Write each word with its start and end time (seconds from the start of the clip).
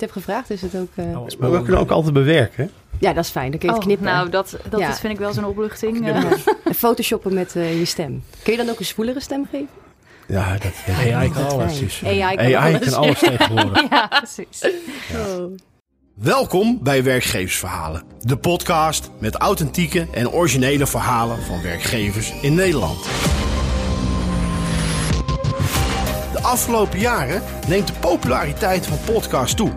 het 0.00 0.04
heb 0.14 0.24
gevraagd, 0.24 0.50
is 0.50 0.62
het 0.62 0.76
ook... 0.76 0.88
eh, 0.94 1.04
Oh, 1.04 1.26
Maar 1.38 1.50
we 1.50 1.62
kunnen 1.62 1.80
ook 1.80 1.90
altijd 1.90 2.14
bewerken. 2.14 2.64
hè? 2.64 2.70
Ja, 3.06 3.12
dat 3.12 3.24
is 3.24 3.30
fijn. 3.30 3.50
Dan 3.50 3.58
kun 3.58 3.68
je 3.68 3.74
het 3.74 3.82
Oh, 3.84 3.88
knippen. 3.88 4.06
nou, 4.12 4.28
dat, 4.30 4.56
dat 4.70 4.80
Ja. 4.80 4.88
is, 4.90 4.98
vind 4.98 5.12
ik 5.12 5.18
wel 5.18 5.32
zo'n 5.32 5.44
opluchting. 5.44 6.08
Eh. 6.08 6.16
En 6.64 6.74
Photoshoppen 6.74 7.34
met 7.34 7.56
eh, 7.56 7.78
je 7.78 7.84
stem. 7.84 8.22
Kun 8.42 8.52
je 8.52 8.58
dan 8.58 8.68
ook 8.68 8.78
een 8.78 8.84
zwoelere 8.84 9.20
stem 9.20 9.46
geven? 9.50 9.68
Ja, 10.28 10.52
dat 10.58 10.96
AI 11.06 11.30
kan 11.32 11.48
alles. 11.48 11.78
precies. 11.78 12.04
AI 12.04 12.36
kan 12.36 12.44
AI 12.54 12.74
alles. 12.74 12.88
kan 12.90 13.02
alles 13.02 13.18
tegenwoordig. 13.18 13.88
ja, 13.90 14.06
precies. 14.06 14.70
Oh. 15.14 15.52
Welkom 16.14 16.78
bij 16.82 17.02
Werkgeversverhalen, 17.02 18.02
de 18.20 18.36
podcast 18.36 19.10
met 19.18 19.34
authentieke 19.34 20.06
en 20.12 20.30
originele 20.30 20.86
verhalen 20.86 21.42
van 21.42 21.62
werkgevers 21.62 22.32
in 22.42 22.54
Nederland. 22.54 22.98
Afgelopen 26.46 26.98
jaren 26.98 27.42
neemt 27.66 27.86
de 27.86 27.92
populariteit 28.00 28.86
van 28.86 28.98
podcasts 29.04 29.54
toe. 29.54 29.72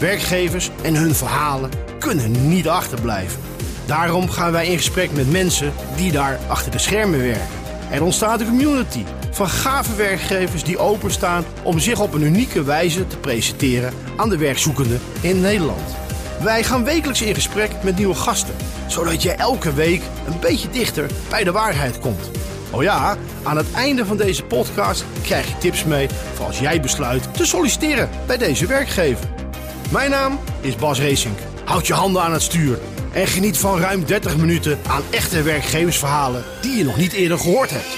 Werkgevers 0.00 0.70
en 0.82 0.94
hun 0.94 1.14
verhalen 1.14 1.70
kunnen 1.98 2.48
niet 2.48 2.68
achterblijven. 2.68 3.40
Daarom 3.86 4.30
gaan 4.30 4.52
wij 4.52 4.66
in 4.66 4.76
gesprek 4.76 5.12
met 5.12 5.30
mensen 5.30 5.72
die 5.96 6.12
daar 6.12 6.38
achter 6.46 6.70
de 6.70 6.78
schermen 6.78 7.18
werken. 7.18 7.58
Er 7.90 8.02
ontstaat 8.02 8.40
een 8.40 8.46
community 8.46 9.04
van 9.30 9.48
gave 9.48 9.94
werkgevers 9.94 10.64
die 10.64 10.78
openstaan 10.78 11.44
om 11.62 11.78
zich 11.78 12.00
op 12.00 12.12
een 12.12 12.22
unieke 12.22 12.62
wijze 12.62 13.06
te 13.06 13.16
presenteren 13.16 13.92
aan 14.16 14.28
de 14.28 14.38
werkzoekenden 14.38 15.00
in 15.20 15.40
Nederland. 15.40 15.96
Wij 16.42 16.64
gaan 16.64 16.84
wekelijks 16.84 17.22
in 17.22 17.34
gesprek 17.34 17.70
met 17.82 17.96
nieuwe 17.96 18.14
gasten, 18.14 18.54
zodat 18.86 19.22
jij 19.22 19.36
elke 19.36 19.72
week 19.72 20.02
een 20.26 20.40
beetje 20.40 20.70
dichter 20.70 21.10
bij 21.28 21.44
de 21.44 21.52
waarheid 21.52 21.98
komt. 21.98 22.30
Oh 22.72 22.82
ja, 22.82 23.16
aan 23.42 23.56
het 23.56 23.72
einde 23.72 24.06
van 24.06 24.16
deze 24.16 24.44
podcast 24.44 25.04
krijg 25.22 25.48
je 25.48 25.58
tips 25.58 25.84
mee 25.84 26.08
voor 26.08 26.46
als 26.46 26.58
jij 26.58 26.80
besluit 26.80 27.34
te 27.34 27.46
solliciteren 27.46 28.08
bij 28.26 28.36
deze 28.36 28.66
werkgever. 28.66 29.28
Mijn 29.92 30.10
naam 30.10 30.38
is 30.60 30.76
Bas 30.76 31.00
Racing. 31.00 31.34
Houd 31.64 31.86
je 31.86 31.92
handen 31.92 32.22
aan 32.22 32.32
het 32.32 32.42
stuur 32.42 32.78
en 33.12 33.26
geniet 33.26 33.58
van 33.58 33.78
ruim 33.78 34.04
30 34.04 34.36
minuten 34.36 34.78
aan 34.86 35.02
echte 35.10 35.42
werkgeversverhalen 35.42 36.44
die 36.62 36.76
je 36.76 36.84
nog 36.84 36.96
niet 36.96 37.12
eerder 37.12 37.38
gehoord 37.38 37.70
hebt. 37.70 37.96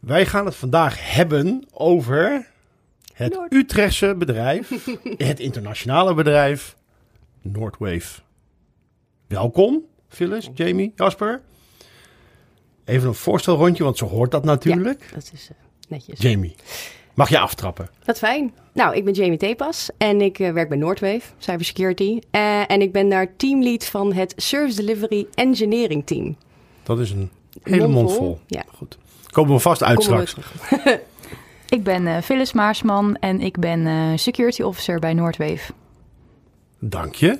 Wij 0.00 0.26
gaan 0.26 0.46
het 0.46 0.56
vandaag 0.56 1.14
hebben 1.14 1.66
over 1.72 2.46
het 3.12 3.34
Noord. 3.34 3.52
Utrechtse 3.52 4.14
bedrijf, 4.18 4.86
het 5.16 5.40
internationale 5.40 6.14
bedrijf 6.14 6.76
Noordwave. 7.42 8.20
Welkom, 9.26 9.84
Phyllis, 10.08 10.50
Jamie, 10.54 10.92
Jasper. 10.96 11.40
Even 12.84 13.08
een 13.08 13.14
voorstelrondje, 13.14 13.84
want 13.84 13.98
zo 13.98 14.06
hoort 14.06 14.30
dat 14.30 14.44
natuurlijk. 14.44 15.10
Dat 15.14 15.30
is 15.32 15.48
eh, 15.50 15.56
netjes. 15.88 16.20
Jamie, 16.20 16.54
mag 17.14 17.28
je 17.28 17.38
aftrappen? 17.38 17.88
Wat 18.04 18.18
fijn. 18.18 18.54
Nou, 18.72 18.96
ik 18.96 19.04
ben 19.04 19.12
Jamie 19.12 19.38
Tepas 19.38 19.90
en 19.98 20.20
ik 20.20 20.38
eh, 20.38 20.52
werk 20.52 20.68
bij 20.68 20.78
Noordwave, 20.78 21.22
Cybersecurity. 21.38 22.18
Eh, 22.30 22.70
en 22.70 22.80
ik 22.80 22.92
ben 22.92 23.08
daar 23.08 23.36
teamlead 23.36 23.84
van 23.84 24.12
het 24.12 24.32
Service 24.36 24.76
Delivery 24.84 25.26
Engineering 25.34 26.06
Team. 26.06 26.36
Dat 26.82 26.98
is 26.98 27.10
een 27.10 27.30
hele 27.62 27.88
mond 27.88 28.12
vol. 28.12 28.38
Ja. 28.46 28.62
Goed. 28.74 28.98
Komen 29.30 29.54
we 29.54 29.60
vast 29.60 29.82
uit 29.82 30.04
Komen 30.06 30.28
straks. 30.28 30.52
Ik 31.68 31.82
ben 31.82 32.06
eh 32.06 32.22
Phyllis 32.22 32.52
Maarsman 32.52 33.16
en 33.16 33.40
ik 33.40 33.58
ben 33.58 33.86
eh, 33.86 34.12
security 34.14 34.62
officer 34.62 34.98
bij 34.98 35.14
Noordwave. 35.14 35.72
Dank 36.78 37.14
je. 37.14 37.38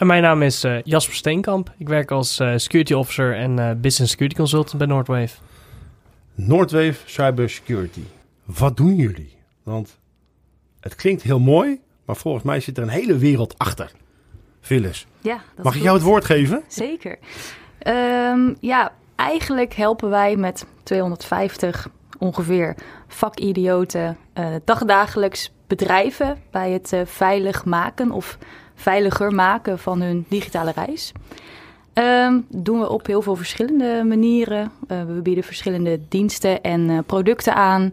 En 0.00 0.06
mijn 0.06 0.22
naam 0.22 0.42
is 0.42 0.64
eh, 0.64 0.82
Jasper 0.82 1.14
Steenkamp. 1.14 1.72
Ik 1.76 1.88
werk 1.88 2.10
als 2.10 2.38
eh, 2.38 2.52
security 2.56 2.92
officer 2.92 3.36
en 3.36 3.58
eh, 3.58 3.70
business 3.76 4.10
security 4.10 4.36
consultant 4.36 4.78
bij 4.78 4.86
Noordwave. 4.86 5.36
Noordwave 6.34 6.94
Cybersecurity. 7.04 8.02
Wat 8.44 8.76
doen 8.76 8.94
jullie? 8.94 9.36
Want 9.62 9.98
het 10.80 10.94
klinkt 10.94 11.22
heel 11.22 11.38
mooi, 11.38 11.80
maar 12.04 12.16
volgens 12.16 12.44
mij 12.44 12.60
zit 12.60 12.76
er 12.76 12.82
een 12.82 12.88
hele 12.88 13.18
wereld 13.18 13.58
achter. 13.58 13.92
Phyllis, 14.60 15.06
Ja, 15.20 15.40
dat 15.54 15.64
mag 15.64 15.74
ik 15.74 15.82
jou 15.82 15.96
het 15.96 16.06
woord 16.06 16.24
geven? 16.24 16.62
Zeker. 16.68 17.18
Ehm, 17.78 18.54
ja, 18.60 18.92
eigenlijk 19.16 19.74
helpen 19.74 20.10
wij 20.10 20.36
met 20.36 20.66
250 20.82 21.88
ongeveer 22.18 22.76
vakidioten 23.08 24.16
eh 24.32 24.54
dagdagelijks 24.64 25.52
bedrijven 25.70 26.38
bij 26.50 26.70
het 26.70 26.92
eh, 26.92 27.00
veilig 27.04 27.64
maken 27.64 28.10
of 28.10 28.38
veiliger 28.80 29.32
maken 29.32 29.78
van 29.78 30.00
hun 30.00 30.24
digitale 30.28 30.72
reis. 30.74 31.12
Ehm, 31.92 32.40
doen 32.48 32.80
we 32.80 32.90
op 32.90 33.06
heel 33.06 33.22
veel 33.22 33.36
verschillende 33.36 34.04
manieren. 34.04 34.72
Eh, 34.88 35.04
we 35.04 35.20
bieden 35.22 35.44
verschillende 35.44 36.00
diensten 36.08 36.62
en 36.62 36.90
eh, 36.90 36.98
producten 37.06 37.54
aan. 37.54 37.92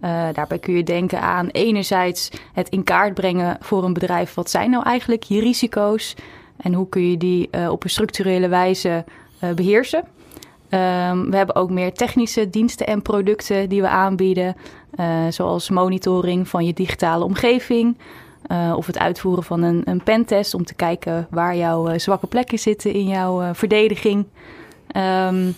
Eh, 0.00 0.26
daarbij 0.32 0.58
kun 0.58 0.74
je 0.74 0.82
denken 0.82 1.20
aan 1.20 1.48
enerzijds 1.48 2.30
het 2.52 2.68
in 2.68 2.84
kaart 2.84 3.14
brengen 3.14 3.56
voor 3.60 3.84
een 3.84 3.92
bedrijf. 3.92 4.34
Wat 4.34 4.50
zijn 4.50 4.70
nou 4.70 4.84
eigenlijk 4.84 5.22
je 5.22 5.40
risico's? 5.40 6.14
En 6.56 6.74
hoe 6.74 6.88
kun 6.88 7.10
je 7.10 7.16
die 7.16 7.68
op 7.70 7.84
een 7.84 7.90
structurele 7.90 8.48
wijze 8.48 9.04
eh, 9.40 9.52
beheersen? 9.52 10.04
Ehm, 10.68 11.30
we 11.30 11.36
hebben 11.36 11.54
ook 11.54 11.70
meer 11.70 11.92
technische 11.92 12.50
diensten 12.50 12.86
en 12.86 13.02
producten 13.02 13.68
die 13.68 13.80
we 13.80 13.88
aanbieden. 13.88 14.56
zoals 15.28 15.70
monitoring 15.70 16.48
van 16.48 16.66
je 16.66 16.72
digitale 16.72 17.24
omgeving. 17.24 17.96
Eh, 18.48 18.74
of 18.76 18.86
het 18.86 18.98
uitvoeren 18.98 19.44
van 19.44 19.62
een, 19.62 19.82
een 19.84 20.02
pentest 20.02 20.54
om 20.54 20.64
te 20.64 20.74
kijken 20.74 21.26
waar 21.30 21.56
jouw 21.56 21.88
eh, 21.88 21.98
zwakke 21.98 22.26
plekken 22.26 22.58
zitten 22.58 22.92
in 22.92 23.08
jouw 23.08 23.42
eh, 23.42 23.50
verdediging. 23.52 24.26
Ehm, 24.86 25.50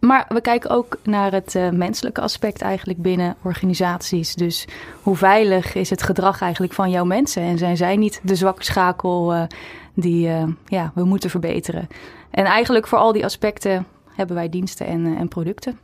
maar 0.00 0.26
we 0.28 0.40
kijken 0.40 0.70
ook 0.70 0.98
naar 1.02 1.32
het 1.32 1.58
menselijke 1.72 2.20
aspect 2.20 2.62
eigenlijk 2.62 3.02
binnen 3.02 3.36
organisaties. 3.42 4.34
Dus 4.34 4.66
hoe 5.02 5.16
veilig 5.16 5.74
is 5.74 5.90
het 5.90 6.02
gedrag 6.02 6.40
eigenlijk 6.40 6.72
van 6.72 6.90
jouw 6.90 7.04
mensen? 7.04 7.42
En 7.42 7.58
zijn 7.58 7.76
zij 7.76 7.96
niet 7.96 8.20
de 8.22 8.34
zwakke 8.34 8.64
schakel 8.64 9.46
die 9.94 10.28
ja, 10.66 10.92
we 10.94 11.04
moeten 11.04 11.30
verbeteren? 11.30 11.88
En 12.30 12.44
eigenlijk 12.44 12.86
voor 12.86 12.98
al 12.98 13.12
die 13.12 13.24
aspecten 13.24 13.86
hebben 14.14 14.36
wij 14.36 14.48
diensten 14.48 14.86
en, 14.86 15.16
en 15.16 15.28
producten. 15.28 15.78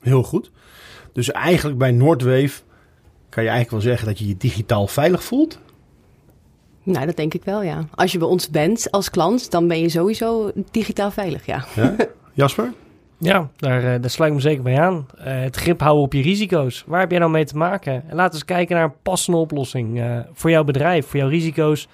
Heel 0.00 0.22
goed. 0.22 0.50
Dus 1.12 1.32
eigenlijk 1.32 1.78
bij 1.78 1.90
Noordwave 1.90 2.62
kan 3.28 3.42
je 3.42 3.48
eigenlijk 3.48 3.70
wel 3.70 3.92
zeggen 3.92 4.08
dat 4.08 4.18
je 4.18 4.28
je 4.28 4.36
digitaal 4.36 4.86
veilig 4.86 5.24
voelt. 5.24 5.58
Nou, 6.82 7.06
dat 7.06 7.16
denk 7.16 7.34
ik 7.34 7.44
wel, 7.44 7.62
ja. 7.62 7.84
Als 7.94 8.12
je 8.12 8.18
bij 8.18 8.28
ons 8.28 8.50
bent 8.50 8.90
als 8.90 9.10
klant, 9.10 9.50
dan 9.50 9.68
ben 9.68 9.80
je 9.80 9.88
sowieso 9.88 10.50
digitaal 10.70 11.10
veilig, 11.10 11.46
ja. 11.46 11.64
Ja? 11.74 11.96
Jasper? 12.32 12.72
Ja, 13.18 13.50
daar, 13.56 13.78
eh, 13.78 14.00
daar 14.00 14.10
sluit 14.10 14.30
ik 14.30 14.36
me 14.36 14.42
zeker 14.42 14.62
bij 14.62 14.80
aan. 14.80 15.06
Eh, 15.18 15.40
het 15.40 15.56
grip 15.56 15.80
houden 15.80 16.04
op 16.04 16.12
je 16.12 16.22
risico's. 16.22 16.84
Waar 16.86 17.00
heb 17.00 17.10
jij 17.10 17.18
nou 17.18 17.30
mee 17.30 17.44
te 17.44 17.56
maken? 17.56 17.92
En 17.92 18.16
laten 18.16 18.30
we 18.30 18.34
eens 18.34 18.44
kijken 18.44 18.76
naar 18.76 18.84
een 18.84 19.02
passende 19.02 19.38
oplossing 19.38 20.00
eh, 20.00 20.18
voor 20.32 20.50
jouw 20.50 20.64
bedrijf, 20.64 21.06
voor 21.06 21.18
jouw 21.18 21.28
risico's, 21.28 21.88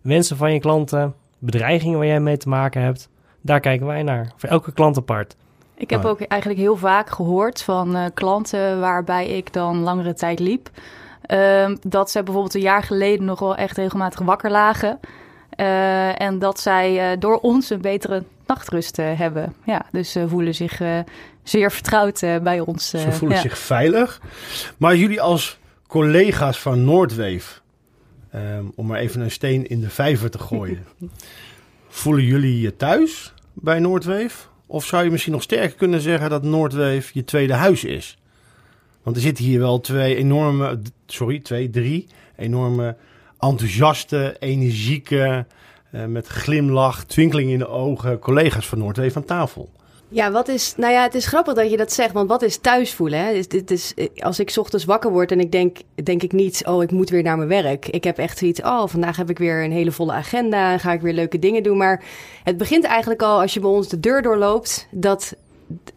wensen 0.00 0.36
van 0.36 0.52
je 0.52 0.60
klanten, 0.60 1.14
bedreigingen 1.38 1.98
waar 1.98 2.06
jij 2.06 2.20
mee 2.20 2.36
te 2.36 2.48
maken 2.48 2.82
hebt. 2.82 3.08
Daar 3.40 3.60
kijken 3.60 3.86
wij 3.86 4.02
naar. 4.02 4.32
Voor 4.36 4.48
elke 4.48 4.72
klant 4.72 4.96
apart. 4.96 5.36
Ik 5.78 5.90
heb 5.90 6.04
Ah. 6.04 6.10
ook 6.10 6.20
eigenlijk 6.20 6.60
heel 6.60 6.76
vaak 6.76 7.10
gehoord 7.10 7.62
van 7.62 7.96
eh, 7.96 8.04
klanten 8.14 8.80
waarbij 8.80 9.28
ik 9.28 9.52
dan 9.52 9.78
langere 9.78 10.14
tijd 10.14 10.38
liep. 10.38 10.70
ehm, 11.22 11.76
dat 11.82 12.10
ze 12.10 12.22
bijvoorbeeld 12.22 12.54
een 12.54 12.60
jaar 12.60 12.82
geleden 12.82 13.24
nog 13.24 13.38
wel 13.38 13.56
echt 13.56 13.76
regelmatig 13.76 14.20
wakker 14.20 14.50
lagen. 14.50 15.00
Eh, 15.50 16.20
en 16.20 16.38
dat 16.38 16.60
zij 16.60 17.10
eh, 17.12 17.20
door 17.20 17.38
ons 17.38 17.70
een 17.70 17.80
betere 17.80 18.22
nachtrust 18.46 18.96
hebben. 18.96 19.54
Ja, 19.64 19.86
dus 19.92 20.12
ze 20.12 20.28
voelen 20.28 20.54
zich 20.54 20.80
zeer 21.42 21.70
vertrouwd 21.72 22.20
bij 22.42 22.60
ons. 22.60 22.88
Ze 22.88 23.12
voelen 23.12 23.36
ja. 23.36 23.42
zich 23.42 23.58
veilig. 23.58 24.20
Maar 24.76 24.96
jullie 24.96 25.20
als 25.20 25.58
collega's 25.86 26.58
van 26.60 26.84
Noordwave, 26.84 27.60
ehm, 28.30 28.64
om 28.74 28.86
maar 28.86 28.98
even 28.98 29.20
een 29.20 29.30
steen 29.30 29.66
in 29.66 29.80
de 29.80 29.90
vijver 29.90 30.30
te 30.30 30.38
gooien. 30.38 30.86
voelen 31.88 32.24
jullie 32.24 32.60
je 32.60 32.76
thuis 32.76 33.34
bij 33.52 33.78
Noordwave? 33.78 34.46
Of 34.70 34.84
zou 34.84 35.04
je 35.04 35.10
misschien 35.10 35.32
nog 35.32 35.42
sterker 35.42 35.76
kunnen 35.76 36.00
zeggen 36.00 36.30
dat 36.30 36.42
Noordwave 36.42 37.10
je 37.12 37.24
tweede 37.24 37.52
huis 37.52 37.84
is? 37.84 38.18
Want 39.02 39.16
er 39.16 39.22
zitten 39.22 39.44
hier 39.44 39.58
wel 39.58 39.80
twee 39.80 40.16
enorme, 40.16 40.80
sorry, 41.06 41.40
twee, 41.40 41.70
drie 41.70 42.06
enorme 42.36 42.96
enthousiaste, 43.38 44.36
energieke, 44.38 45.46
eh, 45.90 46.04
met 46.04 46.26
glimlach, 46.26 47.04
twinkeling 47.04 47.50
in 47.50 47.58
de 47.58 47.68
ogen 47.68 48.18
collega's 48.18 48.66
van 48.66 48.78
Noordwave 48.78 49.16
aan 49.16 49.24
tafel. 49.24 49.70
Ja, 50.10 50.30
wat 50.30 50.48
is. 50.48 50.74
Nou 50.76 50.92
ja, 50.92 51.02
het 51.02 51.14
is 51.14 51.26
grappig 51.26 51.54
dat 51.54 51.70
je 51.70 51.76
dat 51.76 51.92
zegt, 51.92 52.12
want 52.12 52.28
wat 52.28 52.42
is 52.42 52.56
thuis 52.56 52.94
voelen? 52.94 53.18
Hè? 53.18 53.40
Dit 53.48 53.70
is, 53.70 53.94
als 54.18 54.38
ik 54.38 54.52
ochtends 54.56 54.84
wakker 54.84 55.10
word 55.10 55.32
en 55.32 55.40
ik 55.40 55.52
denk, 55.52 55.76
denk 56.02 56.22
ik 56.22 56.32
niet, 56.32 56.62
oh, 56.66 56.82
ik 56.82 56.90
moet 56.90 57.10
weer 57.10 57.22
naar 57.22 57.36
mijn 57.36 57.48
werk. 57.48 57.88
Ik 57.88 58.04
heb 58.04 58.18
echt 58.18 58.38
zoiets, 58.38 58.62
oh, 58.62 58.86
vandaag 58.86 59.16
heb 59.16 59.30
ik 59.30 59.38
weer 59.38 59.64
een 59.64 59.72
hele 59.72 59.92
volle 59.92 60.12
agenda 60.12 60.72
en 60.72 60.80
ga 60.80 60.92
ik 60.92 61.00
weer 61.00 61.12
leuke 61.12 61.38
dingen 61.38 61.62
doen. 61.62 61.76
Maar 61.76 62.04
het 62.44 62.56
begint 62.56 62.84
eigenlijk 62.84 63.22
al 63.22 63.40
als 63.40 63.54
je 63.54 63.60
bij 63.60 63.70
ons 63.70 63.88
de 63.88 64.00
deur 64.00 64.22
doorloopt, 64.22 64.88
dat, 64.90 65.36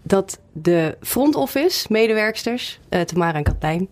dat 0.01 0.39
de 0.51 0.97
front 1.01 1.35
office 1.35 1.85
medewerksters, 1.89 2.79
eh 2.89 3.01
Tamara 3.01 3.37
en 3.37 3.43
Katlijn, 3.43 3.89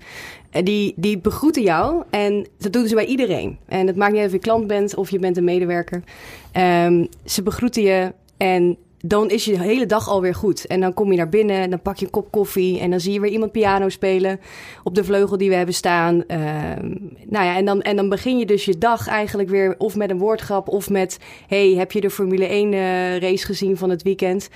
eh, 0.50 0.64
die, 0.66 0.94
die 0.96 1.18
begroeten 1.18 1.62
jou 1.62 2.04
en 2.10 2.48
dat 2.58 2.74
doen 2.74 2.88
ze 2.88 2.96
bij 2.96 3.06
iedereen. 3.06 3.58
En 3.66 3.88
het 3.88 3.96
maakt 3.96 4.12
niet 4.12 4.22
uit 4.22 4.30
of 4.30 4.36
je 4.36 4.42
klant 4.42 4.68
bent 4.68 4.96
of 4.96 5.10
je 5.10 5.20
bent 5.20 5.38
een 5.38 5.44
medewerker. 5.44 6.04
Ehm, 6.52 7.06
ze 7.26 7.44
begroeten 7.44 7.82
je 7.82 8.14
en 8.38 8.78
dan 9.02 9.30
is 9.30 9.46
je 9.46 9.60
hele 9.60 9.86
dag 9.86 10.10
alweer 10.10 10.36
goed. 10.36 10.66
En 10.68 10.80
dan 10.80 10.94
kom 10.94 11.12
je 11.12 11.18
naar 11.18 11.30
binnen, 11.30 11.56
en 11.58 11.70
dan 11.70 11.82
pak 11.82 11.98
je 11.98 12.06
een 12.06 12.12
kop 12.12 12.32
koffie 12.32 12.80
en 12.80 12.90
dan 12.90 13.00
zie 13.00 13.14
je 13.14 13.20
weer 13.20 13.32
iemand 13.32 13.52
piano 13.52 13.90
spelen 13.90 14.40
op 14.84 14.96
de 14.96 15.04
vleugel 15.04 15.38
die 15.38 15.50
we 15.50 15.56
hebben 15.56 15.76
staan. 15.76 16.24
Ehm, 16.28 16.96
nou 17.26 17.46
ja, 17.46 17.56
en 17.56 17.66
dan, 17.66 17.82
en 17.82 17.96
dan 17.96 18.10
begin 18.10 18.38
je 18.38 18.46
dus 18.46 18.66
je 18.66 18.78
dag 18.78 19.08
eigenlijk 19.08 19.50
weer 19.50 19.76
of 19.78 19.96
met 19.96 20.10
een 20.10 20.18
woordgrap 20.18 20.68
of 20.68 20.90
met: 20.90 21.18
hey, 21.48 21.74
heb 21.78 21.92
je 21.92 22.02
de 22.02 22.10
Formule 22.10 22.46
1 22.46 22.74
eh, 22.74 23.18
race 23.18 23.46
gezien 23.46 23.78
van 23.78 23.90
het 23.90 24.02
weekend? 24.02 24.50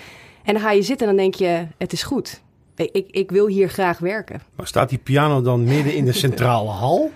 En 0.44 0.54
dan 0.54 0.62
ga 0.62 0.72
je 0.72 0.82
zitten 0.82 1.08
en 1.08 1.16
dan 1.16 1.24
denk 1.24 1.36
je: 1.36 1.66
het 1.78 1.94
is 1.94 2.04
goed. 2.04 2.42
Ik, 2.76 2.90
ik, 2.92 3.08
ik 3.12 3.32
wil 3.32 3.48
hier 3.48 3.70
graag 3.70 4.00
werken. 4.00 4.42
Maar 4.56 4.68
staat 4.68 4.90
die 4.90 4.98
piano 4.98 5.42
dan 5.42 5.64
midden 5.64 5.96
in 5.96 6.06
de 6.06 6.12
centrale 6.14 6.70
hal? 6.70 7.12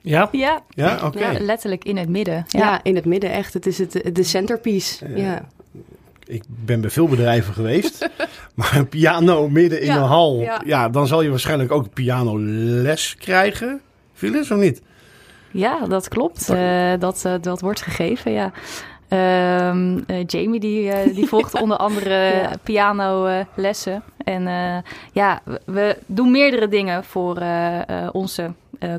Ja, 0.00 0.28
Ja, 0.32 0.62
Ja, 0.68 1.00
oké. 1.04 1.18
ja, 1.18 1.40
letterlijk 1.40 1.84
in 1.84 1.96
het 1.96 2.08
midden. 2.08 2.44
Ja, 2.48 2.58
Ja. 2.60 2.80
in 2.82 2.94
het 2.94 3.04
midden 3.04 3.30
echt. 3.30 3.54
Het 3.54 3.66
is 3.66 3.78
het, 3.78 4.10
de 4.12 4.22
centerpiece. 4.22 5.08
Ja. 5.14 5.48
Ik 6.26 6.42
ben 6.46 6.80
bij 6.80 6.90
veel 6.90 7.08
bedrijven 7.08 7.54
geweest, 7.54 8.08
maar 8.54 8.76
een 8.76 8.88
piano 8.88 9.48
midden 9.48 9.80
in 9.80 9.86
Ja, 9.86 9.96
een 9.96 10.02
hal. 10.02 10.40
Ja. 10.40 10.62
ja. 10.66 10.88
dan 10.88 11.06
zal 11.06 11.22
je 11.22 11.30
waarschijnlijk 11.30 11.72
ook 11.72 11.92
pianoles 11.92 13.16
krijgen. 13.18 13.80
Phyllis, 14.12 14.50
of 14.50 14.58
niet? 14.58 14.82
Ja, 15.50 15.86
dat 15.88 16.08
klopt. 16.08 16.48
Eh, 16.50 16.92
dat, 16.98 17.24
eh, 17.24 17.34
dat 17.40 17.60
wordt 17.60 17.82
gegeven, 17.82 18.32
ja. 18.32 18.52
Ehm, 19.08 19.98
eh, 20.06 20.24
Jamie 20.26 20.60
die, 20.60 21.12
die 21.12 21.26
volgt 21.26 21.54
onder 21.62 21.76
andere 21.76 22.14
Ja. 22.14 22.50
pianolessen. 22.62 24.02
En 24.24 24.46
eh, 24.46 24.76
ja, 25.12 25.42
we- 25.64 25.98
doen 26.06 26.30
meerdere 26.30 26.68
dingen 26.68 27.04
voor 27.04 27.36
eh, 27.36 27.88
eh, 27.88 28.08
onze 28.12 28.52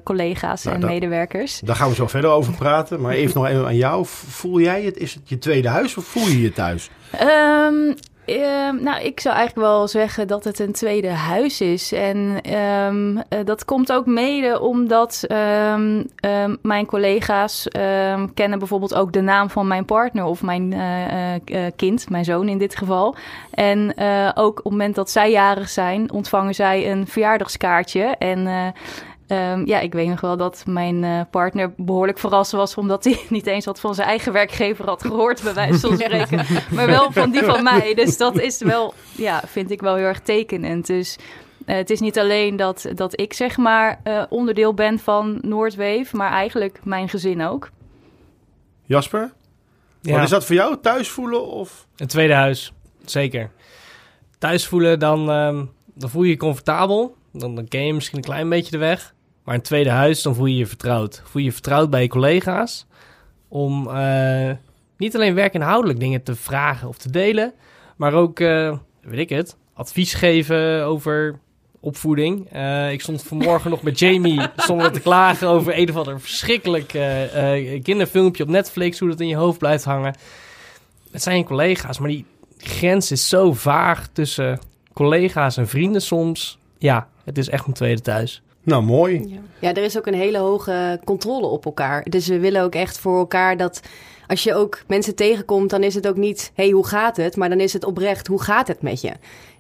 collega's 0.04 0.64
Nou, 0.64 0.76
en 0.76 0.82
dat- 0.82 0.90
medewerkers. 0.90 1.60
Daar 1.64 1.76
gaan 1.76 1.90
we 1.90 1.96
zo 1.96 2.08
verder 2.08 2.30
over 2.30 2.54
praten. 2.54 3.02
Maar 3.02 3.14
even 3.14 3.42
nog 3.42 3.50
even 3.50 3.66
aan 3.66 3.76
jou. 3.76 4.06
Voel 4.08 4.60
jij 4.60 4.84
het? 4.84 4.98
Is 4.98 5.14
het 5.14 5.30
je 5.30 5.38
tweede 5.38 5.68
huis 5.70 5.98
of 5.98 6.06
voel 6.06 6.28
je 6.28 6.42
je 6.42 6.52
thuis? 6.52 6.90
Ehm, 7.12 7.74
ehm, 8.26 8.84
nou, 8.84 9.02
ik 9.02 9.20
zou 9.20 9.36
eigenlijk 9.36 9.68
wel 9.68 9.88
zeggen 9.88 10.28
dat 10.28 10.44
het 10.44 10.60
een 10.60 10.72
tweede 10.72 11.10
huis 11.10 11.62
is. 11.62 11.92
En 11.92 12.42
ehm, 12.42 13.18
eh, 13.18 13.40
dat 13.46 13.66
komt 13.66 13.92
ook 13.92 14.06
mede 14.06 14.60
omdat 14.60 15.24
ehm, 15.28 16.04
mijn 16.62 16.86
collega's 16.86 17.68
kennen 18.34 18.60
bijvoorbeeld 18.60 18.96
ook 18.96 19.12
de 19.12 19.22
naam 19.22 19.50
van 19.50 19.68
mijn 19.68 19.86
partner 19.86 20.24
of 20.24 20.42
mijn 20.42 20.74
eh, 20.74 21.36
eh, 21.36 21.72
kind, 21.76 22.10
mijn 22.10 22.26
zoon 22.26 22.48
in 22.48 22.58
dit 22.58 22.76
geval. 22.76 23.16
En 23.52 23.94
ook 24.36 24.58
op 24.58 24.64
het 24.64 24.72
moment 24.72 24.96
dat 24.96 25.10
zij 25.10 25.32
jarig 25.32 25.70
zijn, 25.70 26.12
ontvangen 26.12 26.56
zij 26.56 26.92
een 26.92 27.08
verjaardagskaartje. 27.08 28.04
En 28.04 28.74
eh, 29.28 29.46
Ehm, 29.56 29.66
ja, 29.66 29.80
ik 29.80 29.94
weet 29.94 30.08
nog 30.08 30.22
wel 30.22 30.38
dat 30.38 30.64
mijn 30.68 31.04
eh, 31.04 31.22
partner 31.32 31.74
behoorlijk 31.78 32.18
verrast 32.18 32.52
was, 32.52 32.76
omdat 32.76 33.04
hij 33.04 33.20
niet 33.30 33.48
eens 33.48 33.66
wat 33.66 33.80
van 33.80 33.96
zijn 33.96 34.08
eigen 34.08 34.34
werkgever 34.34 34.86
had 34.86 35.02
gehoord, 35.02 35.44
bij 35.44 35.54
wijze 35.54 35.80
van 35.80 35.98
spreken, 35.98 36.46
maar 36.76 36.88
wel 36.88 37.12
van 37.12 37.32
die 37.32 37.44
van 37.44 37.64
mij. 37.64 37.94
Dus 37.94 38.18
dat 38.18 38.40
is 38.40 38.62
wel, 38.62 38.94
ja, 39.16 39.44
vind 39.46 39.72
ik 39.72 39.82
wel 39.82 39.96
heel 39.96 40.06
erg 40.06 40.20
tekenend. 40.20 40.88
Dus 40.88 41.18
eh, 41.66 41.76
het 41.76 41.90
is 41.90 42.00
niet 42.00 42.20
alleen 42.20 42.56
dat, 42.56 42.86
dat 42.94 43.20
ik 43.20 43.34
zeg 43.34 43.58
maar 43.58 44.00
eh, 44.04 44.24
onderdeel 44.30 44.74
ben 44.74 45.00
van 45.00 45.38
Noordweef, 45.42 46.14
maar 46.14 46.32
eigenlijk 46.32 46.80
mijn 46.84 47.10
gezin 47.10 47.42
ook. 47.42 47.70
Jasper? 48.84 49.34
ja. 50.02 50.14
Wat 50.14 50.24
is 50.24 50.30
dat 50.30 50.46
voor 50.46 50.56
jou? 50.56 50.78
Thuis 50.82 51.10
voelen 51.10 51.46
of... 51.46 51.88
een 51.96 52.08
tweede 52.08 52.34
huis. 52.34 52.74
Zeker. 53.06 53.52
Thuis 54.38 54.68
voelen, 54.68 55.00
dan, 55.00 55.30
ehm, 55.30 55.66
dan 55.94 56.10
voel 56.10 56.24
je 56.24 56.30
je 56.30 56.38
comfortabel. 56.38 57.16
Dan, 57.32 57.56
dan 57.56 57.68
ken 57.68 57.86
je 57.86 57.94
misschien 57.94 58.18
een 58.18 58.24
klein 58.24 58.50
beetje 58.50 58.72
de 58.72 58.78
weg. 58.78 59.15
Maar 59.46 59.56
een 59.56 59.62
tweede 59.62 59.90
huis, 59.90 60.22
dan 60.22 60.36
voel 60.36 60.46
je 60.46 60.58
je 60.58 60.66
vertrouwd. 60.66 61.22
Voel 61.26 61.42
je 61.42 61.48
je 61.48 61.54
vertrouwd 61.54 61.90
bij 61.90 62.02
je 62.02 62.08
collega's. 62.08 62.86
Om 63.48 63.90
eh, 63.90 64.52
niet 64.98 65.16
alleen 65.16 65.34
werkinhoudelijk 65.34 66.00
dingen 66.00 66.24
te 66.24 66.36
vragen 66.36 66.88
of 66.88 66.98
te 66.98 67.12
delen. 67.12 67.54
Maar 67.96 68.14
ook, 68.14 68.40
eh, 68.40 68.78
weet 69.02 69.20
ik 69.20 69.30
het, 69.30 69.58
advies 69.74 70.14
geven 70.14 70.84
over 70.84 71.40
opvoeding. 71.80 72.50
Eh, 72.52 72.92
ik 72.92 73.02
stond 73.02 73.24
vanmorgen 73.24 73.70
nog 73.70 73.82
met 73.82 74.00
Jamie 74.00 74.40
we 74.68 74.90
te 74.92 75.00
klagen 75.00 75.48
over 75.48 75.78
een 75.78 75.90
of 75.90 75.96
ander 75.96 76.22
verschrikkelijk 76.22 76.88
kinderfilmpje 77.84 78.44
op 78.44 78.50
Netflix. 78.50 79.00
Hoe 79.00 79.10
dat 79.10 79.20
in 79.20 79.28
je 79.28 79.36
hoofd 79.36 79.60
blijft 79.60 79.84
hangen. 79.84 80.16
Het 81.12 81.24
zijn 81.24 81.38
je 81.38 81.44
collega's, 81.44 82.00
maar 82.00 82.10
die 82.10 82.26
grens 82.58 83.12
is 83.12 83.30
zo 83.30 83.54
vaag 83.54 84.08
tussen 84.08 84.60
collega's 84.94 85.58
en 85.58 85.68
vrienden 85.68 86.02
soms. 86.02 86.58
Ja, 86.78 87.08
het 87.24 87.38
is 87.38 87.50
echt 87.50 87.68
een 87.68 87.74
tweede 87.74 88.02
thuis. 88.02 88.44
Nou, 88.66 88.84
mooi. 88.84 89.40
Ja. 89.60 89.74
er 89.74 89.84
is 89.84 89.98
ook 89.98 90.08
een 90.08 90.14
hele 90.14 90.38
hoge 90.38 91.00
controle 91.04 91.48
op 91.48 91.66
elkaar. 91.66 92.06
Dus 92.10 92.28
we 92.28 92.40
willen 92.40 92.64
ook 92.64 92.76
echt 92.76 92.98
voor 92.98 93.18
elkaar 93.18 93.58
dat 93.58 93.82
als 94.28 94.44
je 94.44 94.54
ook 94.54 94.84
mensen 94.88 95.16
tegenkomt, 95.16 95.70
dan 95.70 95.84
is 95.84 95.96
het 95.96 96.08
ook 96.08 96.16
niet, 96.16 96.52
hey, 96.54 96.70
hoe 96.70 96.88
gaat 96.88 97.18
het? 97.18 97.36
Maar 97.36 97.50
dan 97.50 97.60
is 97.60 97.74
het 97.74 97.86
oprecht, 97.86 98.28
hoe 98.28 98.42
gaat 98.42 98.68
het 98.68 98.82
met 98.82 99.02
je? 99.02 99.12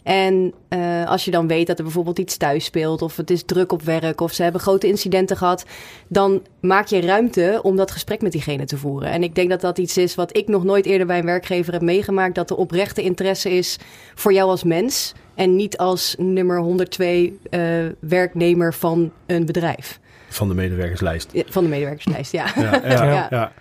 En 0.04 0.54
eh, 0.68 1.06
als 1.06 1.25
je 1.25 1.31
dan 1.31 1.48
weet 1.48 1.68
dat 1.68 1.78
er 1.78 1.84
bijvoorbeeld 1.84 2.19
iets 2.19 2.38
thuis 2.38 2.66
speelt, 2.66 3.02
of 3.02 3.18
het 3.18 3.30
is 3.30 3.44
druk 3.44 3.72
op 3.72 3.81
werk, 3.81 4.22
of 4.22 4.34
ze 4.34 4.44
hebben 4.44 4.62
grote 4.62 4.88
incidenten 4.88 5.38
gehad, 5.38 5.66
dan 6.08 6.42
maak 6.60 6.88
je 6.88 7.01
ruimte 7.01 7.60
om 7.63 7.75
dat 7.75 7.92
gesprek 7.92 8.22
met 8.22 8.31
diegene 8.31 8.66
te 8.66 8.78
voeren. 8.78 9.10
En 9.10 9.24
ik 9.24 9.36
denk 9.36 9.50
dat 9.50 9.62
dat 9.62 9.78
iets 9.78 9.98
is 9.98 10.16
wat 10.16 10.38
ik 10.38 10.48
nog 10.48 10.63
nooit 10.63 10.86
eerder 10.86 11.08
bij 11.08 11.19
een 11.19 11.25
werkgever 11.25 11.74
heb 11.74 11.81
meegemaakt, 11.81 12.36
dat 12.36 12.50
er 12.50 12.56
oprechte 12.56 13.01
interesse 13.01 13.51
is 13.51 13.78
voor 14.16 14.34
jou 14.34 14.50
als 14.50 14.63
mens 14.63 15.13
en 15.36 15.56
niet 15.56 15.78
als 15.78 16.16
nummer 16.18 16.60
102 16.60 17.40
eh, 17.50 17.60
werknemer 18.00 18.74
van 18.74 19.12
een 19.26 19.46
bedrijf. 19.46 20.00
Van 20.30 20.48
de 20.48 20.54
medewerkerslijst. 20.54 21.30
Ja, 21.34 21.44
Van 21.48 21.64
de 21.64 21.70
medewerkerslijst, 21.70 22.32
ja. 22.32 22.46
Ja, 22.56 22.82
ja, 22.84 23.28
Ja. 23.30 23.52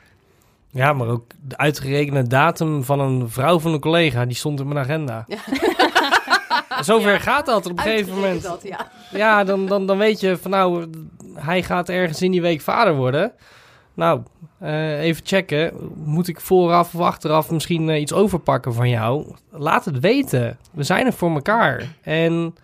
ja. 0.71 0.93
Maar 0.93 1.09
ook 1.09 1.25
de 1.43 1.57
uitgerekende 1.57 2.23
datum 2.27 2.85
van 2.85 3.01
een 3.01 3.31
vrouw 3.31 3.59
van 3.59 3.73
een 3.73 3.81
collega, 3.81 4.25
die 4.25 4.37
stond 4.37 4.61
in 4.61 4.69
mijn 4.69 4.81
agenda. 4.81 5.27
Zover 6.81 7.21
gaat 7.21 7.47
dat 7.47 7.67
op 7.67 7.73
een 7.79 7.85
gegeven 7.85 8.15
moment. 8.15 8.43
Dat, 8.43 8.61
ja. 8.63 8.89
Ja, 9.13 9.45
dan, 9.45 9.67
dan, 9.67 9.87
dan 9.87 9.99
weet 9.99 10.21
je 10.21 10.37
van 10.37 10.51
nou, 10.51 10.87
hij 11.35 11.63
gaat 11.63 11.89
ergens 11.89 12.23
in 12.23 12.31
die 12.31 12.43
week 12.43 12.61
vader 12.61 12.95
worden. 12.95 13.33
Nou, 13.95 14.23
eh, 14.59 15.01
even 15.01 15.27
checken. 15.27 15.73
Moet 16.05 16.29
ik 16.29 16.41
vooraf 16.41 16.95
of 16.95 17.01
achteraf 17.01 17.51
misschien 17.51 17.89
eh, 17.89 18.01
iets 18.01 18.13
overpakken 18.13 18.75
van 18.75 18.89
jou? 18.89 19.35
Laat 19.51 19.85
het 19.85 20.01
weten. 20.01 20.59
We 20.71 20.83
zijn 20.83 21.07
er 21.07 21.13
voor 21.13 21.31
elkaar. 21.31 21.97
En 22.03 22.55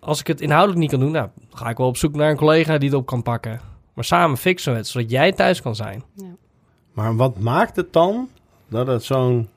als 0.00 0.20
ik 0.20 0.26
het 0.26 0.40
inhoudelijk 0.40 0.80
niet 0.80 0.90
kan 0.90 1.00
doen, 1.00 1.10
nou, 1.10 1.28
ga 1.50 1.68
ik 1.68 1.76
wel 1.76 1.86
op 1.86 1.96
zoek 1.96 2.14
naar 2.14 2.30
een 2.30 2.36
collega 2.36 2.78
die 2.78 2.88
het 2.88 2.98
op 2.98 3.06
kan 3.06 3.22
pakken. 3.22 3.60
Maar 3.94 4.04
samen 4.04 4.36
fixen 4.36 4.72
we 4.72 4.78
het, 4.78 4.88
zodat 4.88 5.10
jij 5.10 5.32
thuis 5.32 5.62
kan 5.62 5.74
zijn. 5.74 6.04
Maar 6.92 7.16
wat 7.16 7.38
maakt 7.38 7.76
het 7.76 7.92
dan 7.92 8.28
dat 8.68 8.86
het 8.86 9.04
zo'n 9.04 9.48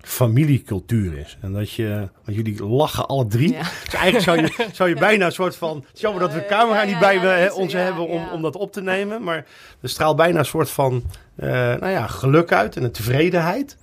familiecultuur 0.00 1.18
is? 1.18 1.38
En 1.40 1.52
dat 1.52 1.72
je, 1.72 2.08
want 2.24 2.36
jullie 2.36 2.64
lachen 2.64 3.06
alle 3.06 3.26
drie. 3.26 3.52
Ja. 3.52 3.62
Dus 3.84 3.94
eigenlijk 3.94 4.24
zou 4.24 4.40
je, 4.40 4.68
zou 4.76 4.88
je 4.88 4.94
bijna 4.94 5.26
een 5.26 5.32
soort 5.32 5.56
van, 5.56 5.76
het 5.76 5.94
is 5.94 6.00
jammer 6.00 6.20
dat 6.20 6.32
we 6.32 6.38
de 6.38 6.46
camera 6.46 6.84
niet 6.84 6.98
bij 6.98 7.20
we, 7.20 7.52
ons 7.54 7.72
hebben 7.72 8.08
om, 8.08 8.28
om 8.28 8.42
dat 8.42 8.56
op 8.56 8.72
te 8.72 8.82
nemen. 8.82 9.22
Maar 9.22 9.46
er 9.80 9.88
straalt 9.88 10.16
bijna 10.16 10.38
een 10.38 10.44
soort 10.44 10.70
van, 10.70 11.02
eh, 11.36 11.48
nou 11.50 11.88
ja, 11.88 12.06
geluk 12.06 12.52
uit 12.52 12.76
en 12.76 12.84
een 12.84 12.92
tevredenheid. 12.92 13.76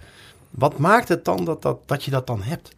Wat 0.49 0.77
maakt 0.77 1.07
het 1.07 1.25
dan 1.25 1.45
dat, 1.45 1.61
dat, 1.61 1.77
dat 1.85 2.03
je 2.03 2.11
dat 2.11 2.27
dan 2.27 2.41
hebt? 2.41 2.75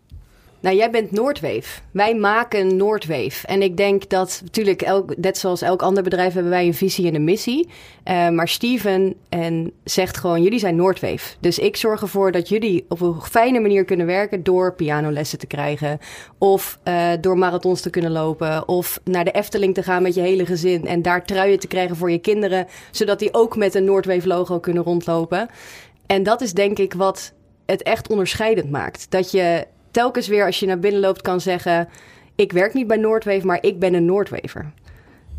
Nou, 0.61 0.75
jij 0.75 0.89
bent 0.89 1.11
Noordweef. 1.11 1.81
Wij 1.91 2.15
maken 2.15 2.77
Noordweef. 2.77 3.43
En 3.43 3.61
ik 3.61 3.77
denk 3.77 4.09
dat, 4.09 4.41
natuurlijk, 4.43 4.81
elk, 4.81 5.17
net 5.17 5.37
zoals 5.37 5.61
elk 5.61 5.81
ander 5.81 6.03
bedrijf, 6.03 6.33
hebben 6.33 6.51
wij 6.51 6.65
een 6.65 6.73
visie 6.73 7.07
en 7.07 7.15
een 7.15 7.23
missie. 7.23 7.69
Eh, 8.03 8.29
maar 8.29 8.47
Steven 8.47 9.13
en 9.29 9.71
zegt 9.83 10.17
gewoon: 10.17 10.43
jullie 10.43 10.59
zijn 10.59 10.75
Noordweef. 10.75 11.37
Dus 11.39 11.59
ik 11.59 11.77
zorg 11.77 12.01
ervoor 12.01 12.31
dat 12.31 12.49
jullie 12.49 12.85
op 12.89 13.01
een 13.01 13.21
fijne 13.21 13.59
manier 13.59 13.85
kunnen 13.85 14.05
werken 14.05 14.43
door 14.43 14.73
pianolessen 14.73 15.39
te 15.39 15.47
krijgen. 15.47 15.99
Of 16.37 16.79
eh, 16.83 17.09
door 17.21 17.37
marathons 17.37 17.81
te 17.81 17.89
kunnen 17.89 18.11
lopen. 18.11 18.67
Of 18.67 18.99
naar 19.03 19.25
de 19.25 19.31
Efteling 19.31 19.73
te 19.73 19.83
gaan 19.83 20.01
met 20.01 20.15
je 20.15 20.21
hele 20.21 20.45
gezin. 20.45 20.87
En 20.87 21.01
daar 21.01 21.25
truien 21.25 21.59
te 21.59 21.67
krijgen 21.67 21.95
voor 21.95 22.11
je 22.11 22.19
kinderen. 22.19 22.67
Zodat 22.91 23.19
die 23.19 23.33
ook 23.33 23.55
met 23.55 23.75
een 23.75 23.85
Noordweef 23.85 24.25
logo 24.25 24.59
kunnen 24.59 24.83
rondlopen. 24.83 25.49
En 26.05 26.23
dat 26.23 26.41
is 26.41 26.53
denk 26.53 26.79
ik 26.79 26.93
wat 26.93 27.33
het 27.65 27.83
echt 27.83 28.09
onderscheidend 28.09 28.71
maakt. 28.71 29.05
Dat 29.09 29.31
je 29.31 29.65
telkens 29.91 30.27
weer 30.27 30.45
als 30.45 30.59
je 30.59 30.65
naar 30.65 30.79
binnen 30.79 31.01
loopt 31.01 31.21
kan 31.21 31.41
zeggen... 31.41 31.89
ik 32.35 32.51
werk 32.51 32.73
niet 32.73 32.87
bij 32.87 32.97
Noordweef, 32.97 33.43
maar 33.43 33.57
ik 33.61 33.79
ben 33.79 33.93
een 33.93 34.05
Noordwever. 34.05 34.71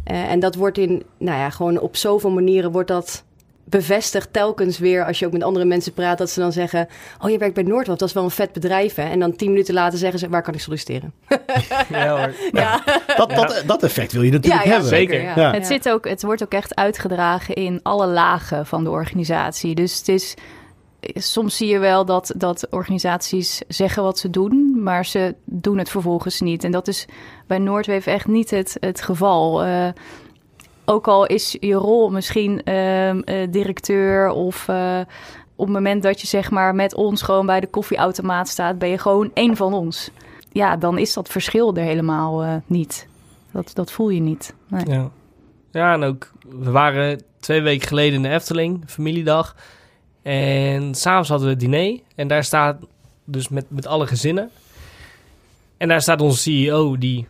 Eh, 0.05 0.31
en 0.31 0.41
dat 0.41 0.55
wordt 0.55 0.79
in, 0.79 1.03
nou 1.19 1.39
ja, 1.39 1.51
gewoon 1.51 1.79
op 1.79 1.97
zoveel 1.97 2.31
manieren 2.31 2.73
wordt 2.73 2.89
dat 2.89 3.25
bevestigd 3.65 4.33
telkens 4.33 4.79
weer... 4.79 5.07
als 5.07 5.19
je 5.19 5.27
ook 5.27 5.33
met 5.33 5.43
andere 5.43 5.65
mensen 5.65 5.93
praat, 5.93 6.19
dat 6.19 6.31
ze 6.31 6.41
dan 6.41 6.53
zeggen... 6.53 6.89
oh, 7.21 7.31
je 7.31 7.39
werkt 7.39 7.55
bij 7.55 7.63
Noordweef, 7.63 7.97
dat 7.97 8.09
is 8.09 8.15
wel 8.15 8.25
een 8.25 8.31
vet 8.31 8.53
bedrijf, 8.53 8.95
hè? 8.95 9.11
En 9.11 9.19
dan 9.19 9.37
tien 9.37 9.51
minuten 9.51 9.75
later 9.75 9.99
zeggen 9.99 10.19
ze, 10.19 10.29
waar 10.29 10.43
kan 10.43 10.55
ik 10.55 10.61
solliciteren? 10.61 11.13
Ja 11.89 12.17
hoor. 12.17 12.35
Ja, 12.61 12.83
Dat, 13.17 13.31
dat, 13.31 13.63
dat 13.67 13.83
effect 13.83 14.13
wil 14.13 14.23
je 14.23 14.31
natuurlijk 14.31 14.65
ja, 14.65 14.69
ja, 14.69 14.75
hebben. 14.75 14.99
Zeker. 14.99 15.53
Het, 15.53 15.67
zit 15.67 15.89
ook, 15.89 16.09
het 16.09 16.23
wordt 16.23 16.43
ook 16.43 16.53
echt 16.53 16.75
uitgedragen 16.75 17.55
in 17.55 17.81
alle 17.83 18.07
lagen 18.07 18.67
van 18.67 18.85
de 18.85 18.91
organisatie. 18.91 19.75
Dus 19.75 19.99
het 19.99 20.09
is, 20.09 20.35
soms 21.15 21.57
zie 21.57 21.69
je 21.69 21.79
wel 21.79 22.05
dat, 22.05 22.33
dat 22.37 22.67
organisaties 22.71 23.63
zeggen 23.69 24.03
wat 24.03 24.19
ze 24.19 24.31
doen, 24.31 24.83
maar 24.83 25.07
ze 25.07 25.35
doen 25.45 25.79
het 25.79 25.91
vervolgens 25.91 26.41
niet. 26.41 26.65
En 26.65 26.71
dat 26.71 26.89
is 26.89 27.07
bij 27.47 27.59
Noordweef 27.59 28.07
echt 28.07 28.27
niet 28.27 28.51
het, 28.51 28.77
het 28.81 29.03
geval. 29.03 29.65
Eh, 29.65 29.89
ook 30.85 31.09
al 31.09 31.27
is 31.27 31.57
je 31.61 31.75
rol 31.75 32.11
misschien 32.11 32.63
ehm, 32.63 33.21
eh, 33.21 33.47
directeur 33.51 34.31
of, 34.31 34.69
eh, 34.69 35.01
op 35.57 35.67
het 35.67 35.75
moment 35.75 36.03
dat 36.03 36.21
je 36.21 36.27
zeg 36.27 36.51
maar 36.51 36.75
met 36.75 36.95
ons 36.95 37.23
gewoon 37.23 37.47
bij 37.47 37.61
de 37.61 37.67
koffieautomaat 37.67 38.49
staat, 38.49 38.79
ben 38.79 38.89
je 38.89 38.99
gewoon 38.99 39.31
één 39.35 39.57
van 39.57 39.73
ons. 39.73 40.11
Ja, 40.53 40.77
dan 40.77 40.99
is 40.99 41.13
dat 41.13 41.29
verschil 41.29 41.77
er 41.77 41.85
helemaal 41.85 42.63
niet. 42.67 43.09
Dat, 43.53 43.71
dat 43.75 43.93
voel 43.93 44.09
je 44.09 44.21
niet. 44.21 44.55
Nee. 44.69 44.87
Ja. 44.87 45.11
ja, 45.71 45.93
en 45.93 46.03
ook, 46.03 46.31
we 46.49 46.71
waren 46.71 47.23
twee 47.41 47.61
weken 47.61 47.89
geleden 47.89 48.15
in 48.15 48.23
de 48.23 48.29
Efteling, 48.29 48.83
familiedag. 48.87 49.55
En 50.23 50.95
s'avonds 50.95 51.29
hadden 51.29 51.47
we 51.47 51.53
het 51.53 51.63
diner. 51.63 52.01
En 52.15 52.29
daar 52.29 52.45
staat 52.45 52.77
dus 53.25 53.49
met, 53.49 53.65
met 53.69 53.87
alle 53.87 54.07
gezinnen. 54.07 54.51
En 55.77 55.89
daar 55.89 56.03
staat 56.03 56.21
onze 56.21 56.39
CEO, 56.41 56.99
die 56.99 57.27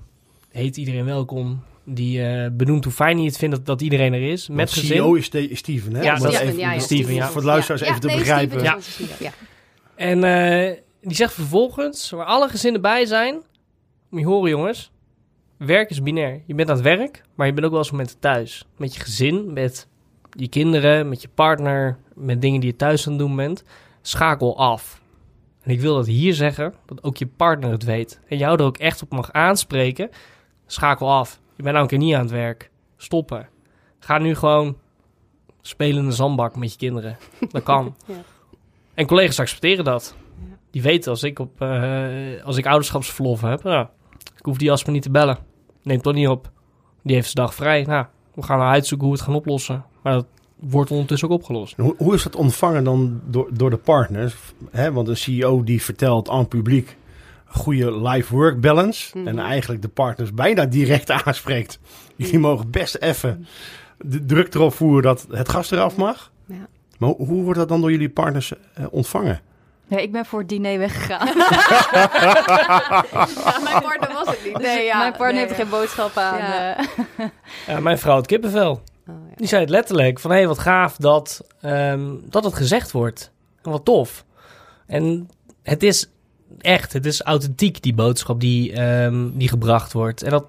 heet 0.50 0.76
iedereen 0.76 1.04
welkom. 1.04 1.62
Die 1.84 2.22
eh, 2.26 2.50
benoemt 2.52 2.84
hoe 2.84 2.92
fijn 2.92 3.16
hij 3.16 3.26
het 3.26 3.36
vindt 3.36 3.56
dat, 3.56 3.66
dat 3.66 3.80
iedereen 3.80 4.12
er 4.12 4.30
is. 4.30 4.48
Met 4.48 4.56
Want 4.56 4.70
gezin. 4.70 4.96
CEO 4.96 5.14
is 5.14 5.24
Ste- 5.24 5.48
Steven, 5.52 5.94
hè? 5.94 6.02
Ja, 6.02 6.14
even- 6.16 6.56
ja, 6.56 6.72
ja, 6.72 6.78
Steven, 6.80 7.14
ja. 7.14 7.28
Voor 7.28 7.40
de 7.40 7.46
luisteraars 7.46 7.82
even 7.82 8.00
te 8.00 8.06
nee, 8.06 8.16
begrijpen. 8.18 8.82
Steven 8.82 9.16
ja. 9.18 9.32
En 9.94 10.24
eh, 10.24 10.76
die 11.02 11.16
zegt 11.16 11.32
vervolgens, 11.32 12.10
waar 12.10 12.24
alle 12.26 12.48
gezinnen 12.48 12.80
bij 12.80 13.04
zijn, 13.06 13.40
moet 14.08 14.20
je 14.20 14.26
horen 14.26 14.50
jongens, 14.50 14.90
werk 15.56 15.90
is 15.90 16.02
binair. 16.02 16.42
Je 16.46 16.54
bent 16.54 16.68
aan 16.68 16.74
het 16.74 16.84
werk, 16.84 17.22
maar 17.34 17.46
je 17.46 17.52
bent 17.52 17.64
ook 17.66 17.72
wel 17.72 17.80
eens 17.80 17.90
momenten 17.90 18.18
thuis. 18.18 18.64
Met 18.76 18.94
je 18.94 19.00
gezin, 19.00 19.52
met 19.52 19.86
je 20.30 20.48
kinderen, 20.48 21.08
met 21.08 21.22
je 21.22 21.28
partner, 21.28 21.98
met 22.14 22.40
dingen 22.40 22.60
die 22.60 22.70
je 22.70 22.76
thuis 22.76 23.06
aan 23.06 23.12
het 23.12 23.20
doen 23.20 23.36
bent. 23.36 23.64
Schakel 24.02 24.58
af. 24.58 25.00
En 25.62 25.70
ik 25.70 25.80
wil 25.80 25.94
dat 25.94 26.06
hier 26.06 26.34
zeggen, 26.34 26.74
dat 26.86 27.02
ook 27.02 27.16
je 27.16 27.26
partner 27.26 27.70
het 27.70 27.84
weet. 27.84 28.20
En 28.28 28.38
jou 28.38 28.58
er 28.58 28.64
ook 28.64 28.76
echt 28.76 29.02
op 29.02 29.12
mag 29.12 29.32
aanspreken. 29.32 30.10
Schakel 30.66 31.10
af. 31.10 31.40
Je 31.56 31.62
bent 31.62 31.74
nou 31.74 31.82
een 31.82 31.90
keer 31.90 31.98
niet 31.98 32.14
aan 32.14 32.20
het 32.20 32.30
werk. 32.30 32.70
Stoppen. 32.96 33.48
Ga 33.98 34.18
nu 34.18 34.34
gewoon 34.34 34.76
spelen 35.60 36.02
in 36.02 36.08
de 36.08 36.14
zandbak 36.14 36.56
met 36.56 36.72
je 36.72 36.78
kinderen. 36.78 37.16
Dat 37.50 37.62
kan. 37.62 37.94
Ja. 38.06 38.14
En 38.94 39.06
collega's 39.06 39.40
accepteren 39.40 39.84
dat. 39.84 40.16
Die 40.70 40.82
weten 40.82 41.10
als 41.10 41.22
ik, 41.22 41.38
op, 41.38 41.60
eh, 41.60 42.44
als 42.44 42.56
ik 42.56 42.66
ouderschapsverlof 42.66 43.40
heb, 43.40 43.62
nou, 43.62 43.86
ik 44.36 44.44
hoef 44.44 44.56
die 44.56 44.68
Jasper 44.68 44.92
niet 44.92 45.02
te 45.02 45.10
bellen. 45.10 45.38
Neemt 45.82 46.02
toch 46.02 46.14
niet 46.14 46.28
op. 46.28 46.50
Die 47.02 47.14
heeft 47.14 47.30
zijn 47.30 47.46
dag 47.46 47.54
vrij. 47.54 47.82
Nou, 47.82 48.06
we 48.34 48.42
gaan 48.42 48.60
uitzoeken 48.60 49.06
hoe 49.06 49.16
we 49.16 49.22
het 49.22 49.30
gaan 49.30 49.40
oplossen. 49.40 49.84
Maar 50.02 50.12
dat 50.12 50.26
wordt 50.56 50.90
ondertussen 50.90 51.28
ook 51.28 51.34
opgelost. 51.34 51.76
Hoe, 51.76 51.94
hoe 51.98 52.14
is 52.14 52.22
dat 52.22 52.36
ontvangen 52.36 52.84
dan 52.84 53.20
door, 53.24 53.48
door 53.52 53.70
de 53.70 53.76
partners? 53.76 54.34
Hè, 54.70 54.92
want 54.92 55.08
een 55.08 55.16
CEO 55.16 55.64
die 55.64 55.82
vertelt 55.82 56.28
aan 56.28 56.38
het 56.38 56.48
publiek 56.48 56.96
goede 57.44 58.00
life-work 58.08 58.60
balance. 58.60 59.18
Mhm. 59.18 59.28
En 59.28 59.38
eigenlijk 59.38 59.82
de 59.82 59.88
partners 59.88 60.34
bijna 60.34 60.66
direct 60.66 61.10
aanspreekt. 61.24 61.78
Jullie 62.16 62.38
mogen 62.38 62.70
best 62.70 62.94
even 62.94 63.46
de 63.98 64.24
druk 64.24 64.54
erop 64.54 64.74
voeren 64.74 65.02
dat 65.02 65.26
het 65.30 65.48
gas 65.48 65.70
eraf 65.70 65.96
mag. 65.96 66.32
Ja. 66.46 66.68
Maar 66.98 67.08
hoe, 67.08 67.26
hoe 67.26 67.42
wordt 67.42 67.58
dat 67.58 67.68
dan 67.68 67.80
door 67.80 67.90
jullie 67.90 68.08
partners 68.08 68.52
eh, 68.74 68.84
ontvangen? 68.90 69.40
Ja, 69.90 69.98
ik 69.98 70.12
ben 70.12 70.26
voor 70.26 70.38
het 70.38 70.48
diner 70.48 70.78
weggegaan. 70.78 71.26
Mijn 73.64 73.82
partner 73.82 74.12
was 74.12 74.26
het 74.26 74.44
niet. 74.44 74.54
Dus 74.56 74.62
Nee, 74.66 74.84
ja, 74.84 74.98
mijn 74.98 75.10
partner 75.10 75.32
nee, 75.32 75.42
heeft 75.44 75.54
geen 75.54 75.68
boodschap 75.68 76.16
aan. 76.16 76.38
Ja. 76.38 76.78
eh. 76.78 76.84
Ja, 77.66 77.80
mijn 77.80 77.98
vrouw 77.98 78.14
had 78.14 78.26
kippenvel. 78.26 78.70
Oh, 78.70 78.80
ja. 79.28 79.34
Die 79.36 79.46
zei 79.46 79.60
het 79.60 79.70
letterlijk 79.70 80.18
van, 80.20 80.30
hé, 80.30 80.36
hey, 80.36 80.46
wat 80.46 80.58
gaaf 80.58 80.96
dat, 80.96 81.40
ehm, 81.60 82.00
dat 82.24 82.44
het 82.44 82.54
gezegd 82.54 82.90
wordt. 82.92 83.30
En 83.62 83.70
wat 83.70 83.84
tof. 83.84 84.24
En 84.86 85.28
het 85.62 85.82
is 85.82 86.10
echt, 86.58 86.92
het 86.92 87.06
is 87.06 87.22
authentiek, 87.22 87.82
die 87.82 87.94
boodschap 87.94 88.40
die, 88.40 88.72
ehm, 88.72 89.28
die 89.32 89.48
gebracht 89.48 89.92
wordt. 89.92 90.22
En 90.22 90.30
dat 90.30 90.44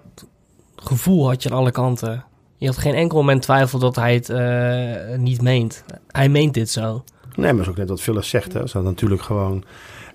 gevoel 0.75 1.27
had 1.27 1.43
je 1.43 1.49
aan 1.49 1.57
alle 1.57 1.71
kanten. 1.71 2.25
Je 2.57 2.67
had 2.67 2.77
geen 2.77 2.95
enkel 2.95 3.17
moment 3.17 3.41
twijfel 3.41 3.79
dat 3.79 3.95
hij 3.95 4.13
het 4.13 4.29
eh, 4.29 5.17
niet 5.17 5.41
meent. 5.41 5.83
Hij 6.07 6.29
meent 6.29 6.53
dit 6.53 6.69
zo. 6.69 7.03
Nee, 7.35 7.45
maar 7.45 7.55
dat 7.55 7.61
is 7.61 7.67
ook 7.69 7.77
net 7.77 7.89
wat 7.89 8.01
Phyllis 8.01 8.29
zegt. 8.29 8.53
Hè. 8.53 8.63
Is 8.63 8.71
dat 8.71 8.83
natuurlijk 8.83 9.21
gewoon... 9.21 9.63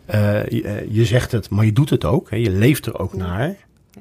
eh, 0.06 0.46
je, 0.48 0.62
eh, 0.62 0.94
je 0.94 1.04
zegt 1.04 1.32
het, 1.32 1.50
maar 1.50 1.64
je 1.64 1.72
doet 1.72 1.90
het 1.90 2.04
ook. 2.04 2.30
Hè. 2.30 2.36
Je 2.36 2.50
leeft 2.50 2.86
er 2.86 2.98
ook 2.98 3.14
naar. 3.14 3.54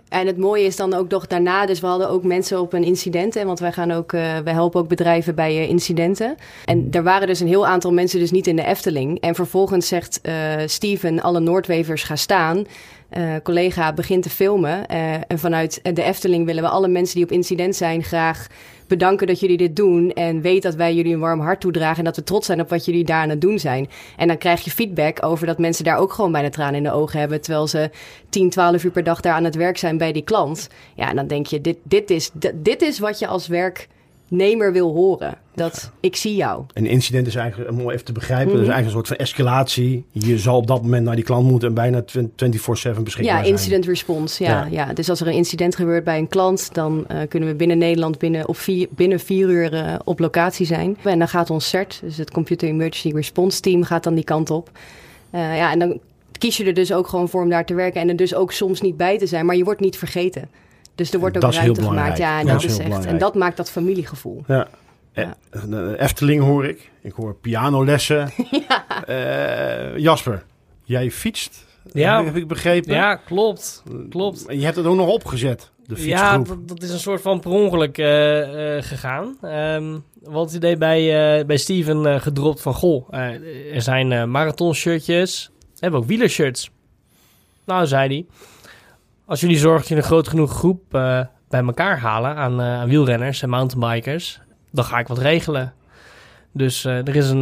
En 0.10 0.27
het 0.27 0.38
mooie 0.38 0.63
is 0.65 0.75
dan 0.75 0.93
ook 0.93 1.10
nog 1.10 1.27
daarna, 1.27 1.65
dus 1.65 1.79
we 1.79 1.88
hadden 1.88 2.10
ook 2.10 2.24
mensen 2.24 2.60
op 2.60 2.74
een 2.74 2.84
incident. 2.84 3.34
Hè, 3.34 3.45
want 3.45 3.60
wij 3.60 3.72
gaan 3.72 3.91
ook, 3.91 4.12
wij 4.12 4.43
helpen 4.45 4.81
ook 4.81 4.88
bedrijven 4.88 5.36
bij 5.36 5.67
incidenten. 5.67 6.36
En 6.65 6.88
er 6.91 7.03
waren 7.03 7.27
dus 7.27 7.39
een 7.39 7.48
heel 7.48 7.67
aantal 7.67 7.93
mensen 7.93 8.19
dus 8.19 8.31
niet 8.31 8.48
in 8.48 8.55
de 8.55 8.65
Efteling. 8.65 9.19
En 9.19 9.36
vervolgens 9.36 9.88
zegt 9.88 10.22
Steven, 10.65 11.22
alle 11.22 11.39
Noordwevers 11.39 12.03
gaan 12.03 12.17
staan. 12.17 12.65
Collega 13.43 13.93
begint 13.93 14.24
te 14.24 14.29
filmen. 14.29 14.88
en 15.27 15.39
vanuit 15.39 15.79
de 15.95 16.03
Efteling 16.03 16.45
willen 16.45 16.63
we 16.63 16.69
alle 16.69 16.88
mensen 16.88 17.15
die 17.15 17.24
op 17.24 17.31
incident 17.31 17.75
zijn 17.75 18.03
graag 18.03 18.48
bedanken 18.87 19.27
dat 19.27 19.39
jullie 19.39 19.57
dit 19.57 19.75
doen. 19.75 20.13
En 20.13 20.41
weet 20.41 20.63
dat 20.63 20.75
wij 20.75 20.95
jullie 20.95 21.13
een 21.13 21.19
warm 21.19 21.39
hart 21.39 21.61
toedragen. 21.61 21.97
En 21.97 22.03
dat 22.03 22.15
we 22.15 22.23
trots 22.23 22.45
zijn 22.45 22.61
op 22.61 22.69
wat 22.69 22.85
jullie 22.85 23.03
daar 23.03 23.21
aan 23.21 23.29
het 23.29 23.41
doen 23.41 23.59
zijn. 23.59 23.89
En 24.17 24.27
dan 24.27 24.37
krijg 24.37 24.63
je 24.63 24.71
feedback 24.71 25.25
over 25.25 25.47
dat 25.47 25.57
mensen 25.57 25.83
daar 25.83 25.97
ook 25.97 26.13
gewoon 26.13 26.31
bijna 26.31 26.49
tranen 26.49 26.75
in 26.75 26.83
de 26.83 26.91
ogen 26.91 27.19
hebben. 27.19 27.41
Terwijl 27.41 27.67
ze 27.67 27.89
10, 28.29 28.49
12 28.49 28.83
uur 28.83 28.91
per 28.91 29.03
dag 29.03 29.21
daar 29.21 29.33
aan 29.33 29.43
het 29.43 29.55
werk 29.55 29.77
zijn 29.77 29.97
bij 29.97 30.11
die 30.11 30.23
klant. 30.23 30.69
Ja, 30.95 31.09
en 31.09 31.15
dan 31.15 31.27
denk 31.27 31.45
je, 31.45 31.61
dit, 31.61 31.77
dit, 31.83 32.09
is, 32.09 32.31
dit, 32.55 32.81
is 32.81 32.99
wat 32.99 33.19
je 33.19 33.27
als 33.27 33.47
werknemer 34.29 34.72
wil 34.74 34.94
horen. 34.94 35.34
Dat 35.55 35.91
ik 36.00 36.15
zie 36.15 36.36
jou. 36.36 36.63
Een 36.74 36.86
incident 36.86 37.27
is 37.27 37.36
eigenlijk, 37.36 37.72
om 37.72 37.89
even 37.89 38.05
te 38.05 38.12
begrijpen, 38.12 38.48
Mhm. 38.48 38.55
dat 38.58 38.65
is 38.67 38.74
eigenlijk 38.74 38.98
een 38.98 39.05
soort 39.05 39.17
van 39.17 39.25
escalatie. 39.27 40.05
Je 40.12 40.38
zal 40.39 40.58
op 40.58 40.67
dat 40.67 40.82
moment 40.82 41.05
naar 41.05 41.15
die 41.15 41.24
klant 41.24 41.48
moeten 41.50 41.67
en 41.67 41.74
bijna 41.74 42.03
24-7 42.05 43.03
beschikbaar 43.03 43.36
Ja, 43.36 43.39
zijn. 43.41 43.51
incident 43.53 43.86
response. 43.86 44.44
Ja, 44.44 44.50
Ja. 44.50 44.86
ja. 44.86 44.94
Dus 44.94 45.10
als 45.10 45.22
er 45.22 45.27
een 45.27 45.34
incident 45.34 45.75
gebeurt 45.75 46.03
bij 46.03 46.17
een 46.17 46.27
klant, 46.27 46.74
dan 46.74 47.05
eh, 47.08 47.17
kunnen 47.29 47.50
we 47.50 47.55
binnen 47.55 47.77
Nederland 47.77 48.17
binnen, 48.17 48.48
op 48.48 48.58
vier, 48.58 48.88
binnen 48.89 49.20
vier 49.20 49.50
uur 49.50 49.74
eh, 49.74 49.96
op 50.03 50.20
locatie 50.20 50.65
zijn. 50.65 50.98
En 51.03 51.20
dan 51.20 51.27
gaat 51.27 51.50
ons 51.50 51.70
CERT, 51.70 52.00
dus 52.03 52.17
het 52.17 52.32
Computer 52.32 52.67
Emergency 52.67 53.15
Response 53.15 53.60
Team, 53.62 53.84
gaat 53.84 54.03
dan 54.03 54.15
die 54.15 54.24
kant 54.24 54.50
op. 54.50 54.70
Eh, 55.29 55.58
ja, 55.58 55.72
en 55.72 55.79
dan 55.79 56.00
kies 56.38 56.58
je 56.58 56.63
er 56.65 56.74
dus 56.74 56.94
ook 56.94 57.08
gewoon 57.08 57.29
voor 57.29 57.41
om 57.44 57.50
daar 57.50 57.65
te 57.65 57.74
werken 57.74 58.01
en 58.01 58.10
er 58.10 58.15
dus 58.15 58.36
ook 58.36 58.51
soms 58.51 58.82
niet 58.82 58.98
bij 58.98 59.17
te 59.17 59.25
zijn, 59.27 59.46
maar 59.46 59.55
je 59.55 59.63
wordt 59.63 59.79
niet 59.79 59.98
vergeten. 59.98 60.50
Dus 60.95 61.13
er 61.13 61.19
wordt 61.19 61.35
ook 61.35 61.41
ruimte 61.41 61.59
gemaakt. 61.61 61.79
belangrijk. 61.79 62.17
Ja, 62.17 62.39
en 62.39 62.45
Dat 62.45 62.53
dat, 62.61 62.63
is 62.63 62.77
is 62.77 62.83
heel 62.85 62.95
echt. 62.95 63.05
En 63.05 63.17
dat 63.17 63.35
maakt 63.35 63.57
dat 63.57 63.71
familiegevoel. 63.71 64.43
Ja. 64.47 64.67
Ja. 65.13 65.35
Eh, 65.49 66.01
Efteling 66.01 66.43
hoor 66.43 66.65
ik. 66.65 66.91
Ik 67.01 67.13
hoor 67.13 67.35
pianolessen. 67.35 68.29
Eh, 69.05 69.97
Jasper, 69.97 70.43
jij 70.83 71.11
fietst, 71.11 71.65
Ja. 71.93 72.23
heb, 72.23 72.35
ik 72.35 72.47
begrepen. 72.47 72.93
Ja, 72.93 73.15
klopt. 73.15 73.83
Klopt. 74.09 74.45
En 74.45 74.57
je 74.59 74.63
hebt 74.65 74.75
het 74.77 74.85
ook 74.85 74.95
nog 74.95 75.07
opgezet, 75.07 75.71
de 75.85 75.95
Ja, 75.95 76.01
fietsgroep. 76.01 76.47
dat, 76.47 76.67
dat 76.67 76.81
is 76.83 76.91
een 76.91 76.99
soort 76.99 77.21
van 77.21 77.39
per 77.39 77.51
ongeluk 77.51 77.97
eh, 77.97 78.77
eh, 78.77 78.83
gegaan. 78.83 79.37
Ehm 79.41 79.97
want 80.23 80.45
het 80.47 80.55
idee 80.55 80.77
bij, 80.77 81.37
eh, 81.39 81.45
bij 81.45 81.57
Steven 81.57 82.21
gedropt 82.21 82.61
van... 82.61 82.73
Goh, 82.73 83.13
er 83.73 83.81
zijn 83.81 84.11
eh 84.11 84.23
marathonshirtjes. 84.23 85.49
We 85.59 85.77
hebben 85.79 85.99
ook 85.99 86.05
wielershirts. 86.05 86.69
Nou, 87.65 87.85
zei 87.87 88.07
hij... 88.07 88.25
Als 89.27 89.39
jullie 89.39 89.58
zorgen 89.58 89.79
dat 89.79 89.88
je 89.88 89.96
een 89.96 90.03
groot 90.03 90.27
genoeg 90.27 90.51
groep 90.51 90.82
eh, 90.94 91.22
bij 91.50 91.63
elkaar 91.63 92.00
halen... 92.00 92.36
Aan, 92.36 92.62
eh, 92.62 92.65
aan 92.65 92.88
wielrenners 92.88 93.41
en 93.41 93.50
mountainbikers... 93.50 94.39
dan 94.72 94.86
ga 94.86 95.00
ik 95.00 95.08
wat 95.08 95.17
regelen. 95.17 95.74
Dus 96.51 96.86
eh, 96.86 97.08
er 97.08 97.15
is 97.15 97.29
een 97.29 97.39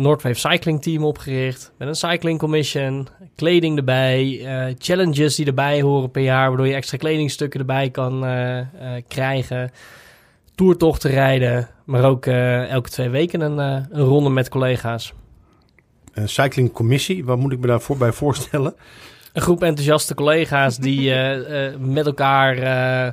Noordwave 0.00 0.38
Cycling 0.38 0.82
Team 0.82 1.04
opgericht... 1.04 1.72
met 1.78 1.88
een 1.88 1.94
cycling 1.94 2.38
commission, 2.38 3.08
kleding 3.36 3.76
erbij... 3.76 4.46
challenges 4.78 5.34
die 5.34 5.46
erbij 5.46 5.82
horen 5.82 6.10
per 6.10 6.22
jaar... 6.22 6.48
waardoor 6.48 6.66
je 6.66 6.74
extra 6.74 6.96
kledingstukken 6.96 7.60
erbij 7.60 7.90
kan 7.90 8.20
krijgen... 9.08 9.70
Toertochten 10.54 11.10
rijden, 11.10 11.68
maar 11.84 12.04
ook 12.04 12.26
elke 12.26 12.90
twee 12.90 13.08
weken 13.08 13.40
een, 13.40 13.58
een 13.58 14.04
ronde 14.04 14.30
met 14.30 14.48
collega's. 14.48 15.12
Een 16.12 16.28
cyclingcommissie, 16.28 17.24
wat 17.24 17.38
moet 17.38 17.52
ik 17.52 17.58
me 17.58 17.66
daarvoor 17.66 17.96
bij 17.96 18.12
voorstellen? 18.12 18.74
Een 19.34 19.42
groep 19.42 19.62
enthousiaste 19.62 20.14
collega's 20.14 20.76
die 20.76 21.10
eh, 21.14 21.66
eh, 21.66 21.78
met 21.78 22.06
elkaar 22.06 22.56
eh, 22.56 23.12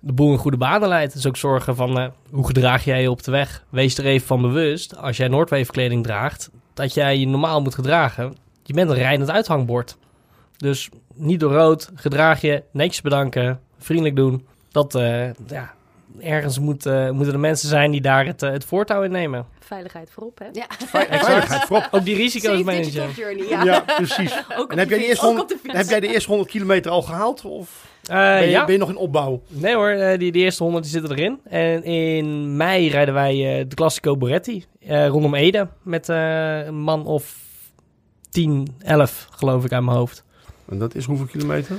de 0.00 0.12
boel 0.12 0.32
in 0.32 0.38
goede 0.38 0.56
banen 0.56 0.88
leidt. 0.88 1.12
Dus 1.12 1.26
ook 1.26 1.36
zorgen 1.36 1.76
van 1.76 2.12
hoe 2.30 2.46
gedraag 2.46 2.84
jij 2.84 3.02
je 3.02 3.10
op 3.10 3.22
de 3.22 3.30
weg. 3.30 3.64
Wees 3.68 3.98
er 3.98 4.04
even 4.04 4.26
van 4.26 4.40
bewust, 4.40 4.96
als 4.96 5.16
jij 5.16 5.28
Noordwave 5.28 5.70
kleding 5.70 6.02
draagt, 6.02 6.50
dat 6.74 6.94
jij 6.94 7.18
je 7.18 7.26
normaal 7.26 7.62
moet 7.62 7.74
gedragen. 7.74 8.36
Je 8.62 8.72
bent 8.72 8.90
een 8.90 8.96
rijdend 8.96 9.30
uithangbord. 9.30 9.96
Dus 10.56 10.88
niet 11.14 11.40
door 11.40 11.52
rood, 11.52 11.90
gedraag 11.94 12.40
je, 12.40 12.62
netjes 12.70 13.00
bedanken, 13.00 13.60
vriendelijk 13.78 14.16
doen. 14.16 14.46
Dat, 14.70 14.92
ja, 15.46 15.74
ergens 16.20 16.58
moet, 16.58 16.86
eh, 16.86 17.10
moeten 17.10 17.32
de 17.32 17.38
mensen 17.38 17.68
zijn 17.68 17.90
die 17.90 18.00
daar 18.00 18.26
het, 18.26 18.42
eh, 18.42 18.50
het 18.50 18.64
voortouw 18.64 19.02
in 19.02 19.10
nemen. 19.10 19.46
Veiligheid 19.60 20.10
voorop, 20.10 20.38
hè? 20.38 20.44
Ja, 20.52 20.66
Veiligheid 20.86 21.62
voorop. 21.64 21.88
Ook 21.90 22.04
die 22.04 22.16
risico's 22.16 22.62
managen. 22.62 23.10
journey. 23.16 23.48
Ja, 23.48 23.64
Ja. 23.64 23.80
precies. 23.80 24.32
Ook 24.58 24.72
En 24.72 24.78
heb 24.78 24.88
jij, 24.88 24.98
de 24.98 25.06
eerste 25.06 25.24
ook 25.26 25.30
100, 25.36 25.42
op 25.42 25.48
de 25.48 25.58
fiets. 25.62 25.76
heb 25.78 25.88
jij 25.88 26.00
de 26.00 26.12
eerste 26.12 26.28
100 26.28 26.50
kilometer 26.50 26.90
al 26.90 27.02
gehaald? 27.02 27.44
Of 27.44 27.94
Eh, 28.02 28.14
ben, 28.16 28.42
je, 28.44 28.50
ja. 28.50 28.64
ben 28.64 28.72
je 28.72 28.78
nog 28.80 28.88
in 28.88 28.96
opbouw? 28.96 29.42
Nee 29.48 29.74
hoor, 29.74 29.88
eh, 29.90 30.18
die, 30.18 30.32
die 30.32 30.42
eerste 30.42 30.62
100 30.62 30.84
die 30.84 30.92
zitten 30.92 31.10
erin. 31.16 31.40
En 31.44 31.84
in 31.84 32.56
mei 32.56 32.88
rijden 32.88 33.14
wij 33.14 33.58
eh, 33.60 33.64
de 33.68 33.74
Classico 33.74 34.16
Boretti 34.16 34.64
eh, 34.86 35.06
rondom 35.08 35.34
Ede. 35.34 35.68
Met 35.82 36.08
eh, 36.08 36.64
een 36.66 36.74
man 36.80 37.06
of 37.06 37.34
10, 38.30 38.74
11 38.78 39.26
geloof 39.30 39.64
ik 39.64 39.72
aan 39.72 39.84
mijn 39.84 39.96
hoofd. 39.96 40.24
En 40.68 40.78
dat 40.78 40.94
is 40.94 41.04
hoeveel 41.04 41.26
kilometer? 41.26 41.76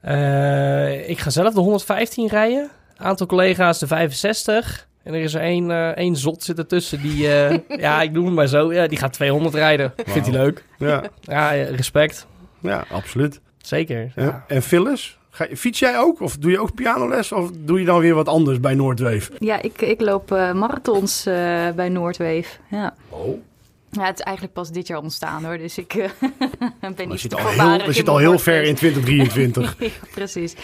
Eh, 0.00 1.08
ik 1.08 1.18
ga 1.18 1.30
zelf 1.30 1.54
de 1.54 1.60
115 1.60 2.26
rijden. 2.28 2.70
Aantal 3.02 3.26
collega's 3.26 3.78
de 3.78 3.86
65. 3.86 4.88
En 5.02 5.14
er 5.14 5.20
is 5.20 5.34
er 5.34 5.40
één, 5.40 5.70
eh, 5.70 5.88
één 5.88 6.16
zot 6.16 6.42
zit 6.42 6.58
ertussen 6.58 7.02
die, 7.02 7.28
eh, 7.34 7.58
ja, 7.80 8.02
ik 8.02 8.12
noem 8.12 8.24
het 8.24 8.34
maar 8.34 8.46
zo, 8.46 8.72
ja, 8.72 8.86
die 8.86 8.98
gaat 8.98 9.12
200 9.12 9.54
rijden. 9.54 9.92
Vindt 10.06 10.28
hij 10.28 10.36
leuk. 10.38 10.64
Ja, 10.78 11.02
Ja, 11.20 11.50
respect. 11.50 12.26
ja 12.60 12.84
absoluut. 12.90 13.40
Zeker. 13.58 14.12
Ja. 14.16 14.22
Ja. 14.22 14.44
En 14.48 14.62
Phyllis, 14.62 15.18
ga 15.30 15.46
fiets 15.54 15.78
jij 15.78 15.98
ook? 15.98 16.20
Of 16.20 16.36
doe 16.36 16.50
je 16.50 16.60
ook 16.60 16.74
pianoles? 16.74 17.32
Of 17.32 17.50
doe 17.58 17.80
je 17.80 17.84
dan 17.86 18.00
weer 18.00 18.14
wat 18.14 18.28
anders 18.28 18.60
bij 18.60 18.74
Noordweef? 18.74 19.30
Ja, 19.38 19.62
ik, 19.62 19.80
ik 19.82 20.00
loop 20.00 20.32
eh, 20.32 20.52
marathons 20.52 21.26
eh, 21.26 21.34
bij 21.76 21.88
Noordweef. 21.88 22.58
Ja. 22.70 22.94
Oh. 23.08 23.40
Ja, 24.00 24.04
het 24.04 24.18
is 24.18 24.24
eigenlijk 24.24 24.54
pas 24.54 24.70
dit 24.70 24.86
jaar 24.86 24.98
ontstaan 24.98 25.44
hoor. 25.44 25.58
Dus 25.58 25.78
ik 25.78 25.94
eh, 25.94 26.10
ben 26.96 27.08
niet 27.08 27.28
te 27.28 27.36
al 27.36 27.42
voorbarig 27.42 27.76
heel, 27.76 27.86
we 27.86 27.92
zitten 27.92 28.12
al 28.12 28.18
heel 28.18 28.38
ver 28.38 28.62
in 28.62 28.74
woordkeus. 28.80 28.94
2023. 28.94 29.76
Ja, 29.78 29.88
precies. 30.14 30.54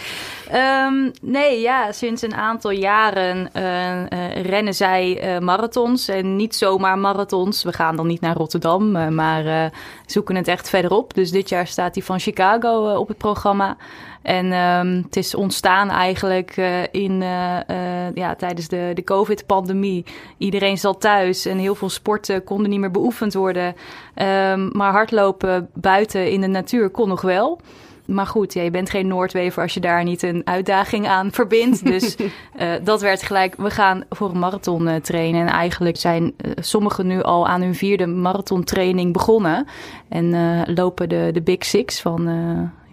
Ehm, 0.49 1.09
nee, 1.21 1.59
ja, 1.59 1.91
sinds 1.91 2.21
een 2.21 2.33
aantal 2.33 2.71
jaren 2.71 3.53
eh, 3.53 4.11
eh, 4.11 4.45
rennen 4.45 4.73
zij 4.73 5.37
marathons. 5.41 6.07
En 6.07 6.35
niet 6.35 6.55
zomaar 6.55 6.97
marathons. 6.97 7.63
We 7.63 7.73
gaan 7.73 7.95
dan 7.95 8.07
niet 8.07 8.21
naar 8.21 8.35
Rotterdam, 8.35 9.13
maar 9.15 9.71
zoeken 10.05 10.35
het 10.35 10.47
echt 10.47 10.69
verderop. 10.69 11.13
Dus 11.13 11.31
dit 11.31 11.49
jaar 11.49 11.67
staat 11.67 11.93
die 11.93 12.03
van 12.03 12.19
Chicago 12.19 12.95
op 12.95 13.07
het 13.07 13.17
programma. 13.17 13.77
En 14.21 14.51
ehm, 14.51 15.01
het 15.03 15.15
is 15.15 15.35
ontstaan 15.35 15.89
eigenlijk 15.89 16.57
eh, 16.57 16.83
in, 16.91 17.21
eh, 17.21 17.69
eh, 17.69 18.15
ja, 18.15 18.35
tijdens 18.35 18.67
de, 18.67 18.91
de 18.93 19.03
COVID-pandemie. 19.03 20.05
Iedereen 20.37 20.77
zat 20.77 21.01
thuis 21.01 21.45
en 21.45 21.57
heel 21.57 21.75
veel 21.75 21.89
sporten 21.89 22.43
konden 22.43 22.69
niet 22.69 22.79
meer 22.79 22.91
beoefend 22.91 23.33
worden. 23.33 23.75
Ehm, 24.13 24.69
maar 24.71 24.91
hardlopen 24.91 25.69
buiten 25.73 26.31
in 26.31 26.41
de 26.41 26.47
natuur 26.47 26.89
kon 26.89 27.07
nog 27.07 27.21
wel. 27.21 27.59
Maar 28.05 28.27
goed, 28.27 28.53
ja, 28.53 28.61
je 28.61 28.71
bent 28.71 28.89
geen 28.89 29.07
Noordwever 29.07 29.61
als 29.61 29.73
je 29.73 29.79
daar 29.79 30.03
niet 30.03 30.23
een 30.23 30.41
uitdaging 30.45 31.07
aan 31.07 31.31
verbindt. 31.31 31.85
Dus 31.85 32.15
dat 32.83 33.01
werd 33.01 33.23
gelijk, 33.23 33.55
we 33.55 33.69
gaan 33.69 34.03
voor 34.09 34.29
een 34.29 34.39
marathon 34.39 35.01
trainen. 35.01 35.41
En 35.41 35.47
eigenlijk 35.47 35.97
zijn 35.97 36.33
sommigen 36.55 37.07
nu 37.07 37.21
al 37.21 37.47
aan 37.47 37.61
hun 37.61 37.75
vierde 37.75 38.05
marathontraining 38.05 39.13
begonnen. 39.13 39.67
En 40.07 40.33
lopen 40.73 41.09
de, 41.09 41.29
de 41.33 41.41
Big 41.41 41.65
Six 41.65 42.01
van, 42.01 42.29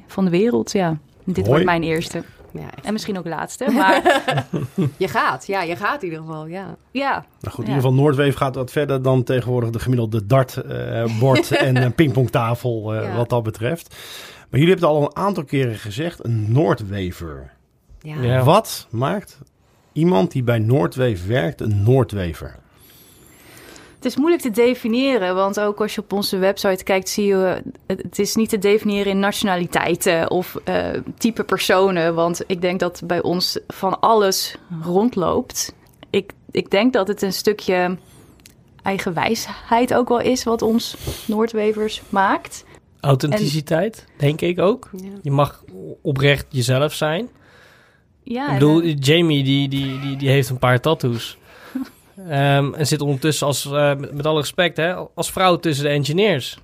van 0.06 0.24
de 0.24 0.30
wereld, 0.30 0.72
ja. 0.72 0.98
Dit 1.26 1.46
wordt 1.46 1.64
mijn 1.64 1.82
eerste. 1.82 2.22
Ja, 2.52 2.62
echt. 2.76 2.84
En 2.86 2.92
misschien 2.92 3.18
ook 3.18 3.26
laatste, 3.26 3.70
maar 3.70 4.22
Je 4.96 5.08
gaat, 5.08 5.46
ja, 5.46 5.62
je 5.62 5.76
gaat 5.76 6.02
in 6.02 6.08
ieder 6.08 6.24
geval, 6.24 6.46
ja. 6.46 6.76
ja. 6.90 7.10
Nou 7.40 7.54
goed, 7.54 7.64
in 7.64 7.70
Ja. 7.70 7.76
ieder 7.76 7.82
geval 7.90 7.94
Noordweef 7.94 8.34
gaat 8.36 8.54
wat 8.54 8.70
verder 8.70 9.02
dan 9.02 9.22
tegenwoordig 9.22 9.70
de 9.70 9.78
gemiddelde 9.78 10.26
dartbord 10.26 11.50
en 11.66 11.76
een 11.76 11.94
pingpongtafel 11.94 12.94
eh, 12.94 13.02
Ja. 13.02 13.16
wat 13.16 13.28
dat 13.28 13.42
betreft. 13.42 13.88
Maar 14.50 14.60
jullie 14.60 14.68
hebben 14.74 14.88
het 14.88 14.98
al 14.98 15.02
een 15.02 15.16
aantal 15.26 15.44
keren 15.44 15.76
gezegd, 15.76 16.24
een 16.24 16.52
Noordwever. 16.52 17.52
ja. 18.00 18.20
Ja. 18.22 18.44
Wat 18.44 18.86
maakt 18.90 19.38
iemand 19.92 20.30
die 20.32 20.42
bij 20.42 20.58
Noordweef 20.58 21.26
werkt 21.26 21.60
een 21.60 21.82
Noordwever? 21.82 22.56
Het 24.06 24.14
is 24.14 24.20
moeilijk 24.20 24.42
te 24.42 24.62
definiëren, 24.62 25.34
want 25.34 25.60
ook 25.60 25.80
als 25.80 25.94
je 25.94 26.00
op 26.00 26.12
onze 26.12 26.38
website 26.38 26.84
kijkt, 26.84 27.08
zie 27.08 27.26
je 27.26 27.62
het 27.86 28.18
is 28.18 28.34
niet 28.34 28.48
te 28.48 28.58
definiëren 28.58 29.12
in 29.12 29.18
nationaliteiten 29.18 30.30
of 30.30 30.56
eh, 30.64 30.86
type 31.18 31.44
personen. 31.44 32.14
Want 32.14 32.44
ik 32.46 32.60
denk 32.60 32.80
dat 32.80 33.02
bij 33.04 33.22
ons 33.22 33.58
van 33.68 34.00
alles 34.00 34.56
rondloopt. 34.82 35.74
Ik, 36.10 36.32
ik 36.50 36.70
denk 36.70 36.92
dat 36.92 37.08
het 37.08 37.22
een 37.22 37.32
stukje 37.32 37.96
eigen 38.82 39.14
wijsheid 39.14 39.94
ook 39.94 40.08
wel 40.08 40.20
is 40.20 40.44
wat 40.44 40.62
ons 40.62 40.96
Noordwevers 41.24 42.02
maakt. 42.08 42.64
Authenticiteit, 43.00 44.04
denk 44.16 44.40
ik 44.40 44.58
ook. 44.58 44.90
Ja. 44.96 45.10
Je 45.22 45.30
mag 45.30 45.64
oprecht 46.02 46.46
jezelf 46.48 46.92
zijn. 46.92 47.28
Ja, 48.22 48.46
ik 48.46 48.52
bedoel, 48.52 48.82
eh, 48.82 48.96
Jamie 48.98 49.44
die, 49.44 49.68
die, 49.68 50.00
die, 50.00 50.16
die 50.16 50.28
heeft 50.28 50.48
een 50.48 50.58
paar 50.58 50.80
tattoos. 50.80 51.38
Ehm, 52.28 52.74
en 52.74 52.86
zit 52.86 53.00
ondertussen 53.00 53.46
als, 53.46 53.64
eh, 53.64 53.94
met, 53.94 54.12
met 54.14 54.26
alle 54.26 54.40
respect, 54.40 54.76
hè, 54.76 54.94
als 55.14 55.30
vrouw 55.32 55.56
tussen 55.56 55.84
de 55.84 55.90
engineers. 55.90 56.58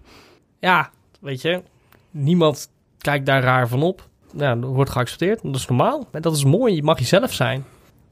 Ja, 0.61 0.91
weet 1.21 1.41
je, 1.43 1.63
niemand 2.11 2.71
kijkt 2.99 3.27
daar 3.27 3.43
raar 3.43 3.69
van 3.69 3.83
op. 3.83 4.09
Ja, 4.37 4.55
dat 4.55 4.71
wordt 4.71 4.91
geaccepteerd. 4.91 5.43
Dat 5.43 5.55
is 5.55 5.67
normaal. 5.67 6.07
En 6.13 6.23
dat 6.23 6.37
is 6.37 6.45
mooi. 6.45 6.75
Je 6.75 6.83
mag 6.83 6.99
jezelf 6.99 7.33
zijn. 7.33 7.65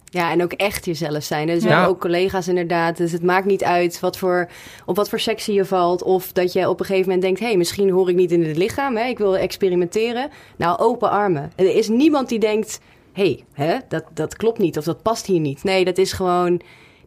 Ja, 0.05 0.31
en 0.31 0.43
ook 0.43 0.53
echt 0.53 0.85
jezelf 0.85 1.23
zijn. 1.23 1.47
Dus 1.47 1.63
we 1.63 1.69
Ja. 1.69 1.75
hebben 1.75 1.91
ook 1.95 2.01
collega's 2.01 2.49
inderdaad. 2.49 2.97
Dus 2.97 3.13
het 3.13 3.23
maakt 3.23 3.47
niet 3.47 3.65
uit 3.65 4.01
wat 4.01 4.19
voor, 4.19 4.49
op 4.87 4.97
wat 4.97 5.09
voor 5.09 5.21
sectie 5.21 5.55
je 5.55 5.65
valt. 5.65 6.03
Of 6.03 6.33
dat 6.33 6.53
je 6.53 6.69
op 6.69 6.81
een 6.81 6.87
gegeven 6.87 7.07
moment 7.07 7.23
denkt... 7.23 7.41
hé, 7.41 7.47
hey, 7.47 7.57
misschien 7.57 7.91
hoor 7.91 8.09
ik 8.09 8.17
niet 8.17 8.33
in 8.33 8.45
het 8.45 8.57
lichaam. 8.57 8.97
Hè? 8.97 9.05
Ik 9.05 9.19
wil 9.19 9.37
experimenteren. 9.37 10.31
Nou, 10.57 10.79
open 10.79 11.11
armen. 11.11 11.53
Er 11.57 11.75
is 11.77 11.89
niemand 11.89 12.29
die 12.29 12.39
denkt... 12.39 12.81
hé, 13.13 13.41
hey, 13.53 13.83
dat, 13.89 14.05
dat 14.15 14.37
klopt 14.37 14.59
niet 14.59 14.79
of 14.79 14.85
dat 14.85 15.03
past 15.03 15.27
hier 15.27 15.41
niet. 15.41 15.65
Nee, 15.65 15.85
dat 15.85 15.99
is 15.99 16.13
gewoon... 16.13 16.61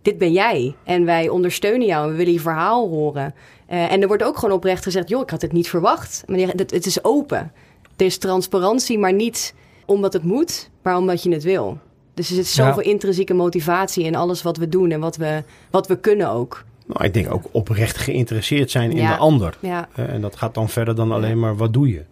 dit 0.04 0.18
ben 0.18 0.32
jij. 0.32 0.76
En 0.84 1.06
wij 1.06 1.30
ondersteunen 1.30 1.88
jou 1.88 2.04
en 2.06 2.12
we 2.12 2.18
willen 2.18 2.34
je 2.34 2.40
verhaal 2.40 2.90
horen. 2.90 3.34
Eh, 3.68 3.92
en 3.92 4.02
er 4.02 4.08
wordt 4.08 4.24
ook 4.24 4.38
gewoon 4.38 4.56
oprecht 4.56 4.84
gezegd... 4.84 5.10
joh, 5.10 5.22
ik 5.22 5.30
had 5.30 5.42
het 5.42 5.52
niet 5.52 5.70
verwacht. 5.70 6.24
Maar 6.28 6.38
het, 6.40 6.72
het 6.72 6.86
is 6.86 7.04
open. 7.04 7.52
Er 7.98 8.06
is 8.06 8.18
transparantie, 8.18 9.00
maar 9.00 9.14
niet 9.14 9.54
omdat 9.86 10.14
het 10.14 10.24
moet... 10.24 10.70
maar 10.82 10.98
omdat 10.98 11.24
je 11.24 11.32
het 11.32 11.44
wil. 11.44 11.78
Dus 12.14 12.30
er 12.30 12.36
zit 12.36 12.48
zoveel 12.48 12.84
intrinsieke 12.84 13.34
motivatie 13.34 14.04
in 14.04 14.16
alles 14.16 14.42
wat 14.42 14.58
we 14.58 14.70
doen 14.70 14.92
en 14.92 15.00
wat 15.00 15.16
we, 15.16 15.44
wat 15.72 15.88
we 15.88 16.00
kunnen 16.00 16.30
ook. 16.30 16.64
Nou, 16.86 17.04
ik 17.06 17.14
denk 17.14 17.34
ook 17.34 17.44
oprecht 17.52 17.98
geïnteresseerd 17.98 18.72
zijn 18.72 18.92
in 18.92 18.98
Ja. 18.98 19.08
de 19.12 19.18
ander. 19.18 19.58
Ja. 19.60 19.88
Eh, 19.96 20.10
en 20.14 20.22
dat 20.22 20.36
gaat 20.36 20.54
dan 20.54 20.70
verder 20.70 20.96
dan 20.96 21.12
alleen 21.12 21.40
maar 21.40 21.56
wat 21.58 21.74
doe 21.74 21.88
je. 21.90 22.04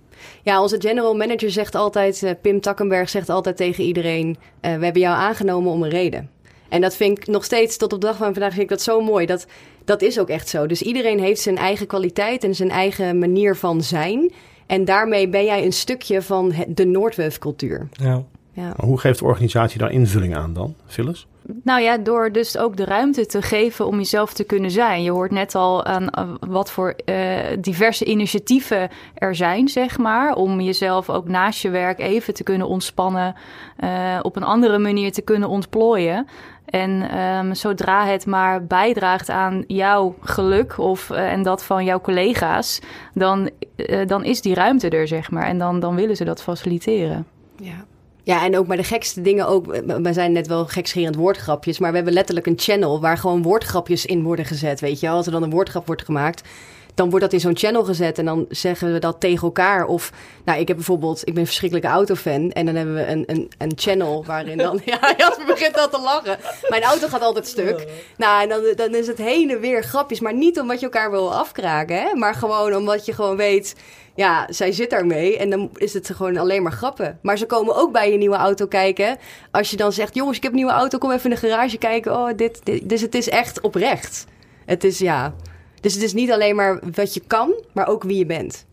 ja, 0.43 0.61
onze 0.61 0.81
general 0.81 1.15
manager 1.15 1.51
zegt 1.51 1.75
altijd, 1.75 2.23
eh, 2.23 2.31
Pim 2.41 2.61
Takkenberg 2.61 3.09
zegt 3.09 3.29
altijd 3.29 3.57
tegen 3.57 3.83
iedereen: 3.83 4.37
We 4.61 4.67
hebben 4.67 4.99
jou 4.99 5.15
aangenomen 5.15 5.71
om 5.71 5.83
een 5.83 5.89
reden. 5.89 6.29
En 6.71 6.81
dat 6.81 6.95
vind 6.95 7.17
ik 7.17 7.27
nog 7.27 7.43
steeds, 7.43 7.77
tot 7.77 7.93
op 7.93 8.01
de 8.01 8.07
dag 8.07 8.17
van 8.17 8.33
vandaag, 8.33 8.49
vind 8.51 8.63
ik 8.63 8.69
dat 8.69 8.81
zo 8.81 9.01
mooi. 9.01 9.25
Dat, 9.25 9.45
dat 9.85 10.01
is 10.01 10.19
ook 10.19 10.29
echt 10.29 10.49
zo. 10.49 10.67
Dus 10.67 10.81
iedereen 10.81 11.19
heeft 11.19 11.41
zijn 11.41 11.57
eigen 11.57 11.87
kwaliteit 11.87 12.43
en 12.43 12.55
zijn 12.55 12.69
eigen 12.69 13.19
manier 13.19 13.55
van 13.55 13.81
zijn. 13.81 14.31
En 14.65 14.85
daarmee 14.85 15.29
ben 15.29 15.45
jij 15.45 15.65
een 15.65 15.73
stukje 15.73 16.21
van 16.21 16.53
de 16.67 16.85
Noordweefcultuur. 16.85 17.89
Ja. 17.91 18.23
Ja. 18.53 18.73
Hoe 18.77 18.99
geeft 18.99 19.19
de 19.19 19.25
organisatie 19.25 19.79
daar 19.79 19.91
invulling 19.91 20.35
aan 20.35 20.53
dan, 20.53 20.75
Phyllis? 20.85 21.27
Nou 21.63 21.81
ja, 21.81 21.97
door 21.97 22.31
dus 22.31 22.57
ook 22.57 22.77
de 22.77 22.85
ruimte 22.85 23.25
te 23.25 23.41
geven 23.41 23.85
om 23.85 23.97
jezelf 23.97 24.33
te 24.33 24.43
kunnen 24.43 24.71
zijn. 24.71 25.03
Je 25.03 25.11
hoort 25.11 25.31
net 25.31 25.55
al 25.55 25.85
aan 25.85 26.09
wat 26.39 26.71
voor 26.71 26.95
eh, 27.05 27.15
diverse 27.59 28.05
initiatieven 28.05 28.89
er 29.13 29.35
zijn, 29.35 29.67
zeg 29.67 29.97
maar. 29.97 30.35
Om 30.35 30.61
jezelf 30.61 31.09
ook 31.09 31.27
naast 31.27 31.61
je 31.61 31.69
werk 31.69 31.99
even 31.99 32.33
te 32.33 32.43
kunnen 32.43 32.67
ontspannen. 32.67 33.35
eh, 33.77 34.19
op 34.21 34.35
een 34.35 34.43
andere 34.43 34.77
manier 34.77 35.11
te 35.11 35.21
kunnen 35.21 35.49
ontplooien. 35.49 36.27
En 36.71 37.09
ehm, 37.09 37.53
zodra 37.53 38.05
het 38.05 38.25
maar 38.25 38.65
bijdraagt 38.65 39.29
aan 39.29 39.63
jouw 39.67 40.15
geluk 40.21 40.77
of, 40.77 41.09
eh, 41.09 41.31
en 41.31 41.43
dat 41.43 41.63
van 41.63 41.85
jouw 41.85 42.01
collega's, 42.01 42.79
dan, 43.13 43.49
eh, 43.75 44.07
dan 44.07 44.23
is 44.23 44.41
die 44.41 44.53
ruimte 44.53 44.89
er, 44.89 45.07
zeg 45.07 45.31
maar. 45.31 45.47
En 45.47 45.57
dan, 45.57 45.79
dan 45.79 45.95
willen 45.95 46.15
ze 46.15 46.23
dat 46.23 46.41
faciliteren. 46.41 47.25
Ja. 47.55 47.85
Ja, 48.23 48.45
en 48.45 48.57
ook 48.57 48.67
bij 48.67 48.77
de 48.77 48.83
gekste 48.83 49.21
dingen 49.21 49.47
ook. 49.47 49.65
We 49.85 50.13
zijn 50.13 50.31
net 50.31 50.47
wel 50.47 50.65
gekscherend 50.65 51.15
woordgrapjes, 51.15 51.79
maar 51.79 51.89
we 51.89 51.95
hebben 51.95 52.13
letterlijk 52.13 52.45
een 52.45 52.59
channel 52.59 53.01
waar 53.01 53.17
gewoon 53.17 53.41
woordgrapjes 53.41 54.05
in 54.05 54.23
worden 54.23 54.45
gezet. 54.45 54.79
Weet 54.79 54.99
je, 54.99 55.09
als 55.09 55.25
er 55.25 55.31
dan 55.31 55.43
een 55.43 55.49
woordgrap 55.49 55.87
wordt 55.87 56.05
gemaakt, 56.05 56.49
dan 56.93 57.09
wordt 57.09 57.25
dat 57.25 57.33
in 57.33 57.39
zo'n 57.39 57.57
channel 57.57 57.83
gezet 57.83 58.17
en 58.17 58.25
dan 58.25 58.45
zeggen 58.49 58.93
we 58.93 58.99
dat 58.99 59.19
tegen 59.19 59.43
elkaar. 59.43 59.85
Of, 59.85 60.11
nou, 60.45 60.59
ik 60.59 60.67
heb 60.67 60.77
bijvoorbeeld, 60.77 61.19
ik 61.19 61.33
ben 61.33 61.37
een 61.37 61.45
verschrikkelijke 61.45 61.89
autofan 61.89 62.51
en 62.51 62.65
dan 62.65 62.75
hebben 62.75 62.95
we 62.95 63.07
een, 63.07 63.23
een, 63.27 63.51
een 63.57 63.71
channel 63.75 64.23
waarin 64.25 64.57
dan, 64.57 64.81
ja, 64.85 65.13
Jasper 65.17 65.45
begint 65.45 65.77
al 65.77 65.89
te 65.89 66.01
lachen. 66.01 66.37
Mijn 66.69 66.83
auto 66.83 67.07
gaat 67.07 67.21
altijd 67.21 67.47
stuk. 67.47 67.87
Nou, 68.17 68.41
en 68.41 68.49
dan, 68.49 68.61
dan 68.75 68.95
is 68.95 69.07
het 69.07 69.17
heen 69.17 69.49
en 69.49 69.59
weer 69.59 69.83
grapjes, 69.83 70.19
maar 70.19 70.33
niet 70.33 70.59
omdat 70.59 70.79
je 70.79 70.85
elkaar 70.85 71.11
wil 71.11 71.33
afkraken, 71.33 72.01
hè, 72.01 72.15
maar 72.15 72.35
gewoon 72.35 72.75
omdat 72.75 73.05
je 73.05 73.13
gewoon 73.13 73.37
weet 73.37 73.75
ja, 74.15 74.47
zij 74.49 74.71
zit 74.71 74.89
daarmee 74.89 75.37
en 75.37 75.49
dan 75.49 75.69
is 75.75 75.93
het 75.93 76.09
gewoon 76.09 76.37
alleen 76.37 76.63
maar 76.63 76.71
grappen. 76.71 77.19
Maar 77.21 77.37
ze 77.37 77.45
komen 77.45 77.75
ook 77.75 77.91
bij 77.91 78.11
je 78.11 78.17
nieuwe 78.17 78.35
auto 78.35 78.65
kijken. 78.67 79.17
Als 79.51 79.69
je 79.69 79.77
dan 79.77 79.91
zegt, 79.93 80.15
jongens, 80.15 80.37
ik 80.37 80.43
heb 80.43 80.51
een 80.51 80.57
nieuwe 80.57 80.73
auto, 80.73 80.97
kom 80.97 81.11
even 81.11 81.29
in 81.29 81.35
de 81.39 81.47
garage 81.47 81.77
kijken. 81.77 82.11
Oh, 82.11 82.29
dit, 82.35 82.59
dit. 82.63 82.89
Dus 82.89 83.01
het 83.01 83.15
is 83.15 83.29
echt 83.29 83.61
oprecht. 83.61 84.25
Het 84.65 84.83
is, 84.83 84.99
ja... 84.99 85.33
Dus 85.81 85.93
het 85.93 86.03
is 86.03 86.13
niet 86.13 86.31
alleen 86.31 86.55
maar 86.55 86.79
wat 86.95 87.13
je 87.13 87.21
kan, 87.27 87.53
maar 87.73 87.87
ook 87.87 88.03
wie 88.03 88.17
je 88.17 88.25
bent. 88.25 88.65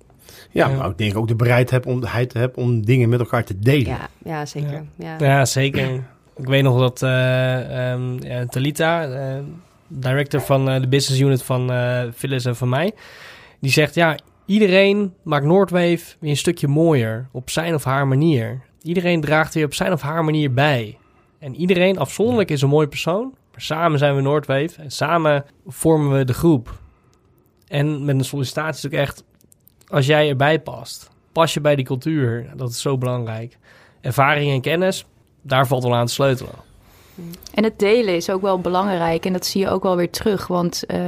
Ja, 0.51 0.69
Ja. 0.69 0.77
maar 0.77 0.91
ik 0.91 0.99
denk 0.99 1.17
ook 1.17 1.29
de 1.29 1.37
bereidheid 1.37 1.87
om, 1.87 2.03
hebt 2.33 2.57
om 2.57 2.85
dingen 2.85 3.09
met 3.09 3.21
elkaar 3.21 3.45
te 3.45 3.59
delen. 3.59 3.87
Ja, 3.87 4.09
ja 4.25 4.47
zeker. 4.47 4.85
Ja. 4.97 5.17
Ja, 5.19 5.45
zeker. 5.45 6.03
Ik 6.37 6.47
weet 6.47 6.63
nog 6.63 6.79
dat 6.79 7.03
eh 7.03 7.91
ehm, 7.93 8.23
ja, 8.23 8.47
Talita, 8.47 9.03
eh, 9.05 9.39
director 9.89 10.41
van 10.41 10.69
eh, 10.69 10.81
de 10.81 10.89
business 10.89 11.21
unit 11.23 11.43
van 11.43 11.73
eh 11.73 12.03
Phyllis 12.15 12.45
en 12.45 12.57
van 12.57 12.69
mij, 12.69 12.93
die 13.61 13.71
zegt 13.71 13.95
ja, 13.95 14.17
iedereen 14.47 15.15
maakt 15.23 15.45
Noordwave 15.45 15.99
weer 16.19 16.31
een 16.31 16.37
stukje 16.37 16.69
mooier 16.69 17.29
op 17.33 17.51
zijn 17.51 17.75
of 17.75 17.85
haar 17.85 18.09
manier. 18.09 18.61
Iedereen 18.83 19.21
draagt 19.21 19.55
weer 19.55 19.65
op 19.65 19.75
zijn 19.75 19.93
of 19.93 20.03
haar 20.03 20.25
manier 20.25 20.53
bij. 20.53 20.99
En 21.39 21.55
iedereen 21.57 21.99
afzonderlijk 21.99 22.51
is 22.51 22.63
een 22.63 22.69
mooie 22.69 22.89
persoon, 22.89 23.35
maar 23.53 23.61
samen 23.61 23.99
zijn 23.99 24.15
we 24.17 24.21
Noordwave 24.23 24.83
en 24.83 24.91
samen 24.91 25.45
vormen 25.67 26.19
we 26.19 26.25
de 26.25 26.35
groep. 26.35 26.79
En 27.69 28.05
met 28.05 28.15
een 28.15 28.25
sollicitatie 28.25 28.89
is 28.89 28.95
ook 28.95 29.01
echt, 29.01 29.25
als 29.89 30.07
jij 30.07 30.29
erbij 30.29 30.61
past, 30.61 31.11
pas 31.33 31.55
je 31.55 31.61
bij 31.61 31.77
die 31.77 31.85
cultuur. 31.85 32.51
Dat 32.57 32.71
is 32.71 32.81
zo 32.81 32.99
belangrijk. 32.99 33.59
Ervaring 34.01 34.53
en 34.53 34.61
kennis, 34.61 35.07
daar 35.43 35.67
valt 35.67 35.83
wel 35.83 35.95
aan 35.95 36.07
te 36.07 36.13
sleutelen. 36.13 36.67
En 37.55 37.65
het 37.65 37.79
delen 37.79 38.15
is 38.15 38.31
ook 38.31 38.43
wel 38.43 38.61
belangrijk 38.61 39.25
en 39.25 39.33
dat 39.33 39.47
zie 39.47 39.61
je 39.61 39.69
ook 39.69 39.83
wel 39.83 39.97
weer 39.97 40.11
terug. 40.11 40.47
Want 40.47 40.85
uh, 40.89 40.99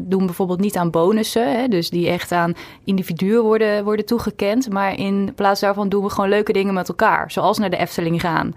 doen 0.00 0.26
bijvoorbeeld 0.26 0.60
niet 0.60 0.76
aan 0.76 0.90
bonussen, 0.90 1.60
hè, 1.60 1.68
dus 1.68 1.90
die 1.90 2.08
echt 2.08 2.32
aan 2.32 2.54
individuen 2.84 3.42
worden, 3.42 3.84
worden 3.84 4.06
toegekend. 4.06 4.70
Maar 4.70 4.98
in 4.98 5.32
plaats 5.34 5.60
daarvan 5.60 5.88
doen 5.88 6.02
we 6.02 6.10
gewoon 6.10 6.30
leuke 6.30 6.52
dingen 6.52 6.74
met 6.74 6.88
elkaar, 6.88 7.30
zoals 7.30 7.58
naar 7.58 7.70
de 7.70 7.76
Efteling 7.76 8.20
gaan. 8.20 8.54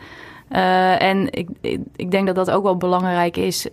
Uh, 0.52 1.02
en 1.02 1.32
ik, 1.32 1.50
ik, 1.62 1.80
ik, 1.96 2.12
denk 2.12 2.26
dat 2.28 2.36
dat 2.36 2.52
ook 2.52 2.63
wel 2.63 2.78
belangrijk 2.78 3.38
is, 3.38 3.67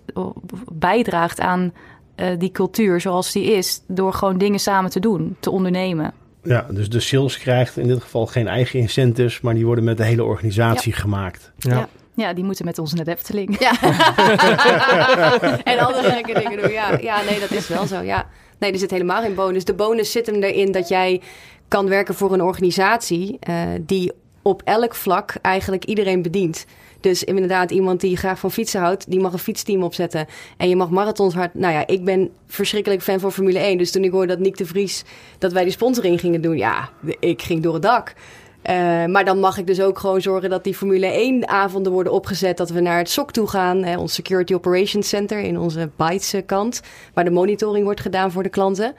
bijdraagt 0.72 1.40
aan 1.40 1.72
uh, 2.16 2.26
die 2.38 2.50
cultuur 2.50 3.00
zoals 3.00 3.32
die 3.32 3.52
is, 3.52 3.82
door 3.86 4.12
gewoon 4.12 4.38
dingen 4.38 4.60
samen 4.60 4.90
te 4.90 5.00
doen, 5.00 5.36
te 5.40 5.50
ondernemen. 5.50 6.12
Ja, 6.42 6.66
dus 6.70 6.90
de 6.90 7.00
sales 7.00 7.38
krijgt 7.38 7.76
in 7.76 7.86
dit 7.86 8.02
geval 8.02 8.26
geen 8.26 8.48
eigen 8.48 8.78
incentives, 8.78 9.40
maar 9.40 9.54
die 9.54 9.66
worden 9.66 9.84
met 9.84 9.96
de 9.96 10.04
hele 10.04 10.24
organisatie 10.24 10.92
ja. 10.92 10.98
gemaakt. 10.98 11.52
Ja. 11.58 11.74
ja. 11.76 11.88
Ja, 12.16 12.32
die 12.32 12.44
moeten 12.44 12.64
met 12.64 12.78
ons 12.78 12.94
naar 12.94 13.04
de 13.04 13.10
Efteling. 13.10 13.58
Ja. 13.58 13.80
en 15.72 15.78
andere 15.78 16.10
gekke 16.10 16.34
dingen 16.34 16.62
doen. 16.62 16.70
Ja. 16.70 16.98
ja, 17.00 17.22
nee, 17.22 17.40
dat 17.40 17.50
is 17.50 17.68
wel 17.68 17.86
zo. 17.86 18.00
Ja. 18.00 18.26
Nee, 18.58 18.72
er 18.72 18.78
zit 18.78 18.90
helemaal 18.90 19.22
geen 19.22 19.34
bonus. 19.34 19.64
De 19.64 19.74
bonus 19.74 20.12
zit 20.12 20.26
hem 20.26 20.42
erin 20.42 20.72
dat 20.72 20.88
jij 20.88 21.20
kan 21.68 21.88
werken 21.88 22.14
voor 22.14 22.32
een 22.32 22.42
organisatie 22.42 23.38
uh, 23.48 23.62
die 23.80 24.12
op 24.42 24.62
elk 24.64 24.94
vlak 24.94 25.34
eigenlijk 25.42 25.84
iedereen 25.84 26.22
bedient. 26.22 26.66
Dus 27.04 27.24
inderdaad, 27.24 27.70
iemand 27.70 28.00
die 28.00 28.16
graag 28.16 28.38
van 28.38 28.50
fietsen 28.50 28.80
houdt, 28.80 29.10
die 29.10 29.20
mag 29.20 29.32
een 29.32 29.38
fietsteam 29.38 29.82
opzetten. 29.82 30.26
En 30.56 30.68
je 30.68 30.76
mag 30.76 30.90
marathons 30.90 31.34
hard. 31.34 31.54
Nou 31.54 31.72
ja, 31.72 31.86
ik 31.86 32.04
ben 32.04 32.30
verschrikkelijk 32.46 33.02
fan 33.02 33.20
van 33.20 33.32
Formule 33.32 33.58
1. 33.58 33.78
Dus 33.78 33.90
toen 33.90 34.04
ik 34.04 34.10
hoorde 34.10 34.26
dat 34.26 34.38
Nick 34.38 34.56
de 34.56 34.66
Vries, 34.66 35.04
dat 35.38 35.52
wij 35.52 35.62
die 35.62 35.72
sponsoring 35.72 36.20
gingen 36.20 36.40
doen, 36.40 36.56
ja, 36.56 36.88
ik 37.18 37.42
ging 37.42 37.62
door 37.62 37.72
het 37.72 37.82
dak. 37.82 38.14
Uh, 38.70 38.74
maar 39.04 39.24
dan 39.24 39.38
mag 39.40 39.58
ik 39.58 39.66
dus 39.66 39.80
ook 39.80 39.98
gewoon 39.98 40.20
zorgen 40.20 40.50
dat 40.50 40.64
die 40.64 40.74
Formule 40.74 41.06
1 41.06 41.48
avonden 41.48 41.92
worden 41.92 42.12
opgezet. 42.12 42.56
Dat 42.56 42.70
we 42.70 42.80
naar 42.80 42.98
het 42.98 43.10
SOC 43.10 43.32
toe 43.32 43.46
gaan, 43.46 43.82
hè, 43.82 43.98
ons 43.98 44.14
Security 44.14 44.54
Operations 44.54 45.08
Center 45.08 45.38
in 45.38 45.58
onze 45.58 45.90
Bytes 45.96 46.34
kant. 46.46 46.80
Waar 47.14 47.24
de 47.24 47.30
monitoring 47.30 47.84
wordt 47.84 48.00
gedaan 48.00 48.32
voor 48.32 48.42
de 48.42 48.48
klanten. 48.48 48.94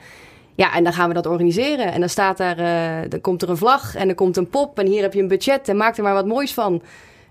Ja, 0.56 0.74
en 0.74 0.84
dan 0.84 0.94
gaan 0.94 1.08
we 1.08 1.14
dat 1.14 1.26
organiseren. 1.26 1.92
En 1.92 2.00
dan 2.00 2.10
staat 2.10 2.38
daar, 2.38 2.60
uh, 2.60 3.10
dan 3.10 3.22
komt 3.22 3.42
er 3.42 3.50
een 3.50 3.58
vlag 3.58 3.96
en 3.96 4.10
er 4.10 4.16
komt 4.16 4.38
een 4.38 4.50
pop. 4.50 4.80
En 4.80 4.88
hier 4.88 5.02
heb 5.02 5.14
je 5.14 5.22
een 5.22 5.28
budget 5.28 5.70
en 5.70 5.78
maak 5.78 5.98
er 5.98 6.04
maar 6.04 6.14
wat 6.14 6.28
moois 6.28 6.54
van. 6.54 6.82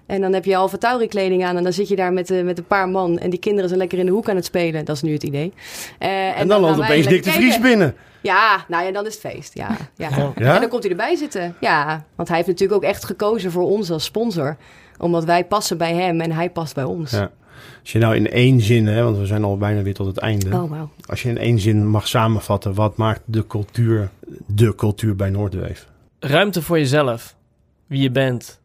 En 0.06 0.20
dan 0.20 0.32
heb 0.32 0.44
je 0.44 0.56
Alfa 0.56 0.76
Tauri 0.76 1.08
kleding 1.08 1.44
aan 1.44 1.56
en 1.56 1.62
dan 1.62 1.72
zit 1.72 1.88
je 1.88 1.96
daar 1.96 2.12
met, 2.12 2.30
uh, 2.30 2.44
met 2.44 2.58
een 2.58 2.66
paar 2.66 2.88
man. 2.88 3.18
En 3.18 3.30
die 3.30 3.38
kinderen 3.38 3.68
zijn 3.68 3.80
lekker 3.80 3.98
in 3.98 4.06
de 4.06 4.12
hoek 4.12 4.28
aan 4.28 4.36
het 4.36 4.44
spelen. 4.44 4.84
Dat 4.84 4.96
is 4.96 5.02
nu 5.02 5.12
het 5.12 5.22
idee. 5.22 5.52
Uh, 6.00 6.08
en, 6.08 6.34
en, 6.34 6.48
dan, 6.48 6.60
dan 6.60 6.70
loopt 6.70 6.82
opeens 6.82 7.06
Dick 7.06 7.24
de 7.24 7.30
Vries 7.30 7.60
binnen. 7.60 7.94
Ja, 8.20 8.64
nou 8.68 8.84
ja, 8.84 8.92
dan 8.92 9.06
is 9.06 9.12
het 9.12 9.32
feest. 9.32 9.54
Ja, 9.54 9.76
ja. 9.96 10.08
ja. 10.36 10.54
En 10.54 10.60
dan 10.60 10.68
komt 10.68 10.82
hij 10.82 10.90
erbij 10.90 11.16
zitten. 11.16 11.54
Ja, 11.60 12.04
want 12.14 12.28
hij 12.28 12.36
heeft 12.36 12.48
natuurlijk 12.48 12.82
ook 12.82 12.88
echt 12.90 13.04
gekozen 13.04 13.50
voor 13.50 13.62
ons 13.62 13.90
als 13.90 14.04
sponsor. 14.04 14.56
Omdat 14.98 15.24
wij 15.24 15.44
passen 15.44 15.78
bij 15.78 15.94
hem 15.94 16.20
en 16.20 16.32
hij 16.32 16.50
past 16.50 16.74
bij 16.74 16.84
ons. 16.84 17.10
Ja. 17.10 17.30
Als 17.80 17.92
je 17.92 17.98
nou 17.98 18.16
in 18.16 18.30
één 18.30 18.60
zin, 18.60 18.86
hè, 18.86 19.02
want 19.02 19.16
we 19.16 19.26
zijn 19.26 19.44
al 19.44 19.56
bijna 19.56 19.82
weer 19.82 19.94
tot 19.94 20.06
het 20.06 20.18
einde. 20.18 20.46
Oh, 20.46 20.70
wow. 20.70 20.88
Als 21.06 21.22
je 21.22 21.28
in 21.28 21.38
één 21.38 21.58
zin 21.58 21.86
mag 21.86 22.08
samenvatten, 22.08 22.74
wat 22.74 22.96
maakt 22.96 23.20
de 23.24 23.46
cultuur 23.46 24.08
de 24.46 24.74
cultuur 24.74 25.16
bij 25.16 25.30
Noordweef? 25.30 25.88
Ruimte 26.18 26.62
voor 26.62 26.78
jezelf. 26.78 27.36
Wie 27.86 28.02
je 28.02 28.10
bent. 28.10 28.60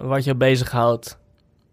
Wat 0.00 0.24
je 0.24 0.34
bezighoudt. 0.34 1.18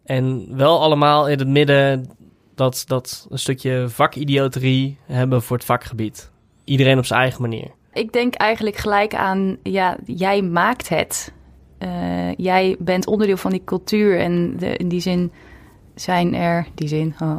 En 0.03 0.47
wel 0.57 0.81
allemaal 0.81 1.29
in 1.29 1.39
het 1.39 1.47
midden 1.47 2.09
dat, 2.55 2.83
dat 2.87 3.27
een 3.29 3.39
stukje 3.39 3.85
vakidioterie 3.89 4.97
hebben 5.05 5.41
voor 5.41 5.57
het 5.57 5.65
vakgebied. 5.65 6.31
Iedereen 6.63 6.97
op 6.97 7.05
zijn 7.05 7.19
eigen 7.19 7.41
manier. 7.41 7.71
Ik 7.93 8.13
denk 8.13 8.33
eigenlijk 8.33 8.75
gelijk 8.75 9.15
aan, 9.15 9.57
ja, 9.63 9.97
jij 10.05 10.41
maakt 10.41 10.89
het. 10.89 11.33
Uh, 11.79 12.33
jij 12.35 12.75
bent 12.79 13.07
onderdeel 13.07 13.37
van 13.37 13.51
die 13.51 13.63
cultuur 13.63 14.19
en 14.19 14.57
de, 14.57 14.77
in 14.77 14.87
die 14.87 14.99
zin 14.99 15.31
zijn 15.95 16.35
er, 16.35 16.67
die 16.75 16.87
zin, 16.87 17.15
oh, 17.19 17.37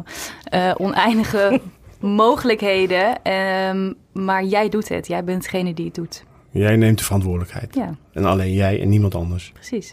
uh, 0.54 0.74
oneindige 0.76 1.60
mogelijkheden. 2.00 3.32
Um, 3.32 3.94
maar 4.12 4.44
jij 4.44 4.68
doet 4.68 4.88
het. 4.88 5.06
Jij 5.06 5.24
bent 5.24 5.42
degene 5.42 5.74
die 5.74 5.84
het 5.84 5.94
doet. 5.94 6.24
Jij 6.50 6.76
neemt 6.76 6.98
de 6.98 7.04
verantwoordelijkheid. 7.04 7.74
Ja. 7.74 7.94
En 8.12 8.24
alleen 8.24 8.52
jij 8.52 8.80
en 8.80 8.88
niemand 8.88 9.14
anders. 9.14 9.50
Precies. 9.52 9.92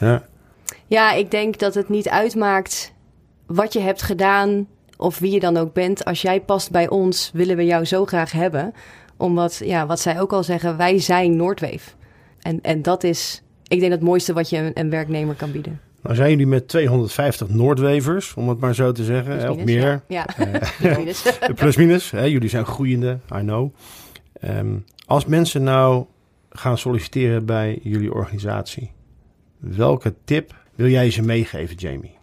Ja. 0.00 0.22
Ja, 0.86 1.12
ik 1.12 1.30
denk 1.30 1.58
dat 1.58 1.74
het 1.74 1.88
niet 1.88 2.08
uitmaakt 2.08 2.92
wat 3.46 3.72
je 3.72 3.80
hebt 3.80 4.02
gedaan 4.02 4.66
of 4.96 5.18
wie 5.18 5.32
je 5.32 5.40
dan 5.40 5.56
ook 5.56 5.72
bent. 5.72 6.04
Als 6.04 6.22
jij 6.22 6.40
past 6.40 6.70
bij 6.70 6.88
ons, 6.88 7.30
willen 7.34 7.56
we 7.56 7.64
jou 7.64 7.84
zo 7.84 8.04
graag 8.04 8.32
hebben. 8.32 8.72
Omdat, 9.16 9.60
ja, 9.64 9.86
wat 9.86 10.00
zij 10.00 10.20
ook 10.20 10.32
al 10.32 10.42
zeggen, 10.42 10.76
wij 10.76 10.98
zijn 10.98 11.36
Noordweef. 11.36 11.96
En, 12.40 12.60
en 12.62 12.82
dat 12.82 13.04
is, 13.04 13.42
ik 13.66 13.80
denk, 13.80 13.92
het 13.92 14.00
mooiste 14.00 14.32
wat 14.32 14.50
je 14.50 14.56
een, 14.56 14.70
een 14.74 14.90
werknemer 14.90 15.34
kan 15.34 15.52
bieden. 15.52 15.80
Nou 16.02 16.16
zijn 16.16 16.30
jullie 16.30 16.46
met 16.46 16.68
250 16.68 17.48
Noordwevers, 17.48 18.34
om 18.34 18.48
het 18.48 18.60
maar 18.60 18.74
zo 18.74 18.92
te 18.92 19.04
zeggen. 19.04 19.38
Plus 19.38 19.50
of 19.50 19.64
meer. 19.64 20.02
Ja, 20.08 20.26
ja. 20.82 21.52
plus 21.54 21.76
minus. 21.76 22.10
Hè, 22.10 22.24
jullie 22.24 22.48
zijn 22.48 22.66
groeiende, 22.66 23.18
I 23.34 23.40
know. 23.40 23.74
Um, 24.44 24.84
als 25.06 25.24
mensen 25.24 25.62
nou 25.62 26.04
gaan 26.50 26.78
solliciteren 26.78 27.44
bij 27.44 27.78
jullie 27.82 28.14
organisatie, 28.14 28.90
welke 29.60 30.14
tip 30.24 30.54
wil 30.74 30.88
jij 30.88 31.10
ze 31.10 31.22
meegeven, 31.22 31.76
Jamie? 31.76 32.18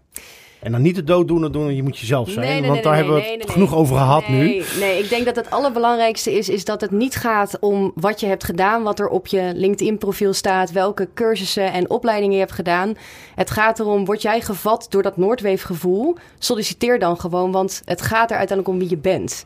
En 0.60 0.71
dan 0.71 0.82
niet 0.82 0.95
de 0.95 1.04
dooddoener 1.04 1.52
doen, 1.52 1.76
je 1.76 1.84
moet 1.84 1.97
jezelf 1.97 2.30
zijn. 2.30 2.45
Nee, 2.45 2.60
nee, 2.60 2.69
want 2.69 2.84
daar 2.84 2.93
nee, 2.93 3.04
hebben 3.04 3.21
we 3.23 3.38
het 3.39 3.50
genoeg 3.50 3.76
over 3.76 3.95
gehad 3.95 4.28
nu. 4.28 4.63
Nee, 4.80 5.00
ik 5.04 5.10
denk 5.10 5.26
dat 5.26 5.36
het 5.36 5.50
allerbelangrijkste 5.50 6.38
is, 6.38 6.50
is 6.50 6.65
dat 6.65 6.82
het 6.82 6.91
niet 6.91 7.15
gaat 7.15 7.60
om 7.60 7.91
wat 7.95 8.19
je 8.19 8.28
hebt 8.28 8.43
gedaan, 8.43 8.84
wat 8.84 9.00
er 9.00 9.08
op 9.08 9.28
je 9.28 9.52
LinkedIn-profiel 9.56 10.34
staat, 10.34 10.71
welke 10.71 11.10
cursussen 11.13 11.71
en 11.71 11.89
opleidingen 11.89 12.34
je 12.34 12.39
hebt 12.39 12.52
gedaan. 12.52 12.93
Het 13.36 13.50
gaat 13.50 13.80
erom, 13.80 14.06
word 14.06 14.21
jij 14.21 14.41
gevat 14.41 14.86
door 14.89 15.04
dat 15.04 15.17
Noordweefgevoel? 15.17 16.15
Solliciteer 16.39 17.00
dan 17.00 17.19
gewoon, 17.19 17.52
want 17.52 17.82
het 17.86 18.02
gaat 18.02 18.32
er 18.32 18.38
uiteindelijk 18.38 18.78
om 18.78 18.80
wie 18.80 18.89
je 18.89 19.02
bent. 19.02 19.45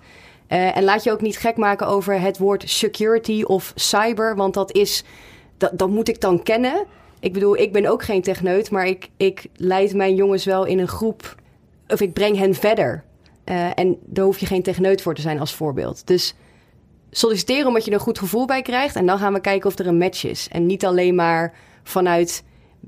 Uh, 0.49 0.77
en 0.77 0.83
laat 0.83 1.03
je 1.03 1.11
ook 1.11 1.21
niet 1.21 1.37
gek 1.37 1.57
maken 1.57 1.87
over 1.87 2.21
het 2.21 2.37
woord 2.37 2.63
security 2.69 3.41
of 3.43 3.71
cyber, 3.75 4.35
want 4.35 4.53
dat 4.53 4.75
is, 4.75 5.03
dat, 5.57 5.71
dat 5.73 5.89
moet 5.89 6.09
ik 6.09 6.21
dan 6.21 6.43
kennen. 6.43 6.85
Ik 7.21 7.33
bedoel, 7.33 7.57
ik 7.57 7.71
ben 7.71 7.85
ook 7.85 8.03
geen 8.03 8.21
techneut, 8.21 8.71
maar 8.71 8.87
ik, 8.87 9.09
ik 9.17 9.45
leid 9.55 9.93
mijn 9.93 10.15
jongens 10.15 10.45
wel 10.45 10.65
in 10.65 10.79
een 10.79 10.87
groep. 10.87 11.35
Of 11.87 12.01
ik 12.01 12.13
breng 12.13 12.37
hen 12.37 12.53
verder. 12.53 13.03
Uh, 13.45 13.79
en 13.79 13.97
daar 14.05 14.25
hoef 14.25 14.39
je 14.39 14.45
geen 14.45 14.63
techneut 14.63 15.01
voor 15.01 15.15
te 15.15 15.21
zijn 15.21 15.39
als 15.39 15.53
voorbeeld. 15.53 16.07
Dus 16.07 16.35
solliciteren 17.11 17.67
omdat 17.67 17.85
je 17.85 17.91
er 17.91 17.97
een 17.97 18.03
goed 18.03 18.19
gevoel 18.19 18.45
bij 18.45 18.61
krijgt. 18.61 18.95
En 18.95 19.05
dan 19.05 19.17
gaan 19.17 19.33
we 19.33 19.41
kijken 19.41 19.69
of 19.69 19.79
er 19.79 19.87
een 19.87 19.97
match 19.97 20.25
is. 20.25 20.47
En 20.51 20.65
niet 20.65 20.85
alleen 20.85 21.15
maar 21.15 21.53
vanuit 21.83 22.43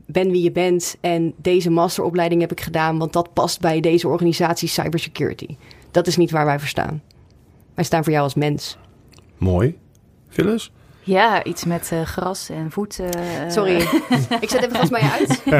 ben 0.06 0.32
wie 0.32 0.44
je 0.44 0.52
bent 0.52 0.98
en 1.02 1.34
deze 1.38 1.70
masteropleiding 1.70 2.42
heb 2.42 2.52
ik 2.52 2.62
gedaan, 2.62 2.98
want 2.98 3.14
dat 3.14 3.34
past 3.34 3.62
bij 3.62 3.80
deze 3.80 4.08
organisatie 4.08 4.68
cybersecurity. 4.68 5.56
Dat 5.92 6.08
is 6.08 6.18
niet 6.18 6.32
waar 6.32 6.46
wij 6.46 6.60
voor 6.60 6.68
staan. 6.68 7.02
Wij 7.74 7.84
staan 7.84 8.04
voor 8.04 8.12
jou 8.12 8.24
als 8.24 8.34
mens. 8.34 8.78
Mooi. 9.38 9.78
Phyllis? 10.30 10.72
Ja, 11.04 11.44
iets 11.44 11.66
met 11.66 11.90
uh, 11.94 12.02
gras 12.02 12.50
en 12.50 12.72
voeten. 12.72 13.10
Uh... 13.18 13.50
Sorry, 13.50 13.76
ik 14.40 14.50
zet 14.50 14.64
even 14.64 14.76
vast 14.76 14.92
mij 14.92 15.02
uit. 15.02 15.42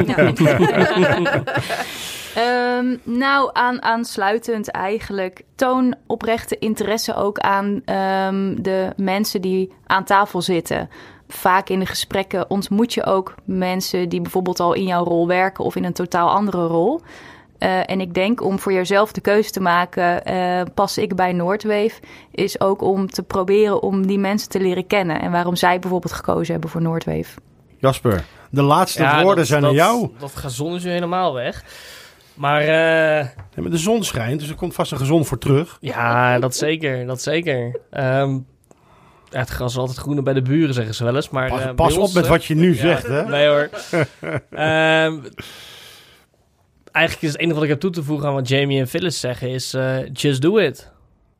um, 2.78 3.00
nou, 3.02 3.50
aan, 3.52 3.82
aansluitend 3.82 4.70
eigenlijk. 4.70 5.42
Toon 5.54 5.94
oprechte 6.06 6.58
interesse 6.58 7.14
ook 7.14 7.38
aan 7.38 7.66
um, 7.66 8.62
de 8.62 8.92
mensen 8.96 9.40
die 9.40 9.72
aan 9.86 10.04
tafel 10.04 10.42
zitten. 10.42 10.88
Vaak 11.28 11.68
in 11.68 11.78
de 11.78 11.86
gesprekken 11.86 12.50
ontmoet 12.50 12.94
je 12.94 13.04
ook 13.04 13.34
mensen 13.44 14.08
die 14.08 14.20
bijvoorbeeld 14.20 14.60
al 14.60 14.72
in 14.72 14.86
jouw 14.86 15.04
rol 15.04 15.26
werken 15.26 15.64
of 15.64 15.76
in 15.76 15.84
een 15.84 15.92
totaal 15.92 16.30
andere 16.30 16.66
rol. 16.66 17.00
Uh, 17.58 17.90
en 17.90 18.00
ik 18.00 18.14
denk 18.14 18.42
om 18.42 18.58
voor 18.58 18.72
jezelf 18.72 19.12
de 19.12 19.20
keuze 19.20 19.50
te 19.50 19.60
maken, 19.60 20.32
uh, 20.32 20.62
pas 20.74 20.98
ik 20.98 21.14
bij 21.16 21.32
Noordweef, 21.32 22.00
is 22.30 22.60
ook 22.60 22.82
om 22.82 23.10
te 23.10 23.22
proberen 23.22 23.82
om 23.82 24.06
die 24.06 24.18
mensen 24.18 24.48
te 24.48 24.60
leren 24.60 24.86
kennen. 24.86 25.20
En 25.20 25.30
waarom 25.30 25.56
zij 25.56 25.78
bijvoorbeeld 25.78 26.12
gekozen 26.12 26.52
hebben 26.52 26.70
voor 26.70 26.82
Noordweef. 26.82 27.34
Jasper, 27.78 28.24
de 28.50 28.62
laatste 28.62 29.02
ja, 29.02 29.16
woorden 29.16 29.36
dat, 29.36 29.46
zijn 29.46 29.60
dat, 29.60 29.70
aan 29.70 29.76
jou. 29.76 30.10
Dat 30.18 30.36
gazon 30.36 30.74
is 30.74 30.84
nu 30.84 30.90
helemaal 30.90 31.34
weg. 31.34 31.64
Maar, 32.34 32.60
uh, 32.60 32.68
nee, 33.24 33.28
maar 33.56 33.70
de 33.70 33.78
zon 33.78 34.04
schijnt, 34.04 34.40
dus 34.40 34.48
er 34.48 34.54
komt 34.54 34.74
vast 34.74 34.92
een 34.92 34.98
gezond 34.98 35.26
voor 35.26 35.38
terug. 35.38 35.76
Ja, 35.80 36.38
dat 36.38 36.56
zeker, 36.56 37.06
dat 37.06 37.22
zeker. 37.22 37.80
Um, 37.90 38.46
het 39.30 39.48
gras 39.48 39.72
is 39.72 39.78
altijd 39.78 39.98
groener 39.98 40.22
bij 40.22 40.32
de 40.32 40.42
buren, 40.42 40.74
zeggen 40.74 40.94
ze 40.94 41.04
wel 41.04 41.16
eens. 41.16 41.30
Maar, 41.30 41.48
pas, 41.48 41.60
uh, 41.60 41.74
pas 41.74 41.94
op 41.94 42.00
ons, 42.00 42.12
met 42.12 42.26
wat 42.26 42.44
je 42.44 42.54
nu 42.54 42.74
ja, 42.74 42.80
zegt, 42.80 43.06
hè? 43.06 43.24
Nee 43.24 43.46
hoor. 43.46 43.68
eigenlijk 46.94 47.26
is 47.26 47.32
het 47.32 47.40
enige 47.40 47.54
wat 47.54 47.64
ik 47.64 47.70
heb 47.70 47.80
toe 47.80 47.90
te 47.90 48.02
voegen 48.02 48.28
aan 48.28 48.34
wat 48.34 48.48
Jamie 48.48 48.80
en 48.80 48.88
Phyllis 48.88 49.20
zeggen 49.20 49.48
is 49.48 49.74
uh, 49.74 49.96
just 50.12 50.42
do 50.42 50.56
it. 50.56 50.92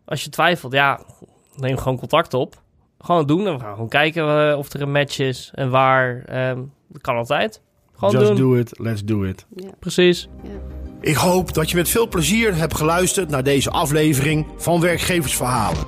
Als 0.05 0.25
je 0.25 0.31
twijfelt, 0.31 0.73
ja, 0.73 1.01
neem 1.57 1.77
gewoon 1.77 1.99
contact 1.99 2.35
op. 2.35 2.63
Gewoon 2.99 3.27
doen 3.27 3.47
en 3.47 3.53
we 3.53 3.61
gaan 3.61 3.75
gewoon 3.75 3.89
kijken 3.89 4.49
uh, 4.51 4.59
of 4.59 4.73
er 4.73 4.83
een 4.83 4.93
match 4.93 5.19
is 5.19 5.51
en 5.55 5.71
waar. 5.71 6.25
Um, 6.51 6.73
dat 6.89 7.03
kan 7.03 7.17
altijd. 7.17 7.61
Gewoon 7.93 8.15
just 8.15 8.27
doen. 8.27 8.37
do 8.37 8.55
it, 8.55 8.79
let's 8.79 9.05
do 9.05 9.23
it. 9.23 9.47
Ja. 9.57 9.69
Precies. 9.79 10.29
Ja. 10.43 10.51
Ik 11.01 11.17
hoop 11.17 11.55
dat 11.55 11.71
je 11.71 11.77
met 11.77 11.89
veel 11.89 12.09
plezier 12.09 12.57
hebt 12.57 12.77
geluisterd 12.77 13.29
naar 13.29 13.43
deze 13.43 13.71
aflevering 13.71 14.47
van 14.57 14.81
Werkgeversverhalen. 14.81 15.87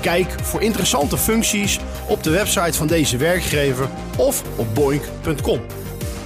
Kijk 0.00 0.30
voor 0.30 0.60
interessante 0.60 1.16
functies 1.16 1.80
op 2.08 2.22
de 2.22 2.30
website 2.30 2.78
van 2.78 2.86
deze 2.86 3.16
werkgever 3.16 3.88
of 4.16 4.58
op 4.58 4.74
boink.com. 4.74 5.60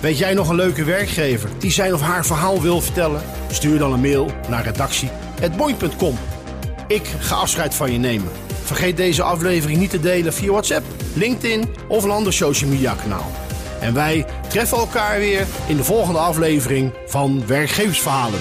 Weet 0.05 0.19
jij 0.19 0.35
nog 0.35 0.49
een 0.49 0.55
leuke 0.55 0.85
werkgever 0.85 1.51
die 1.59 1.71
zijn 1.71 1.95
of 1.95 2.01
haar 2.01 2.27
verhaal 2.27 2.62
wil 2.62 2.81
vertellen? 2.81 3.23
Stuur 3.51 3.79
dan 3.79 3.93
een 3.93 4.01
mail 4.01 4.31
naar 4.49 4.64
redactie.boing.com. 4.64 6.19
Ik 6.88 7.07
ga 7.19 7.35
afscheid 7.35 7.75
van 7.75 7.93
je 7.93 7.99
nemen. 7.99 8.29
Vergeet 8.64 8.97
deze 8.97 9.23
aflevering 9.23 9.79
niet 9.79 9.90
te 9.90 10.01
delen 10.01 10.33
via 10.33 10.51
WhatsApp, 10.51 10.87
LinkedIn 11.14 11.75
of 11.88 12.05
een 12.05 12.11
ander 12.11 12.33
social 12.33 12.71
media 12.71 12.95
kanaal. 13.03 13.31
En 13.81 13.95
wij 13.95 14.27
treffen 14.49 14.79
elkaar 14.79 15.19
weer 15.19 15.47
in 15.67 15.77
de 15.77 15.85
volgende 15.85 16.19
aflevering 16.19 16.93
van 17.07 17.47
Werkgeversverhalen. 17.47 18.40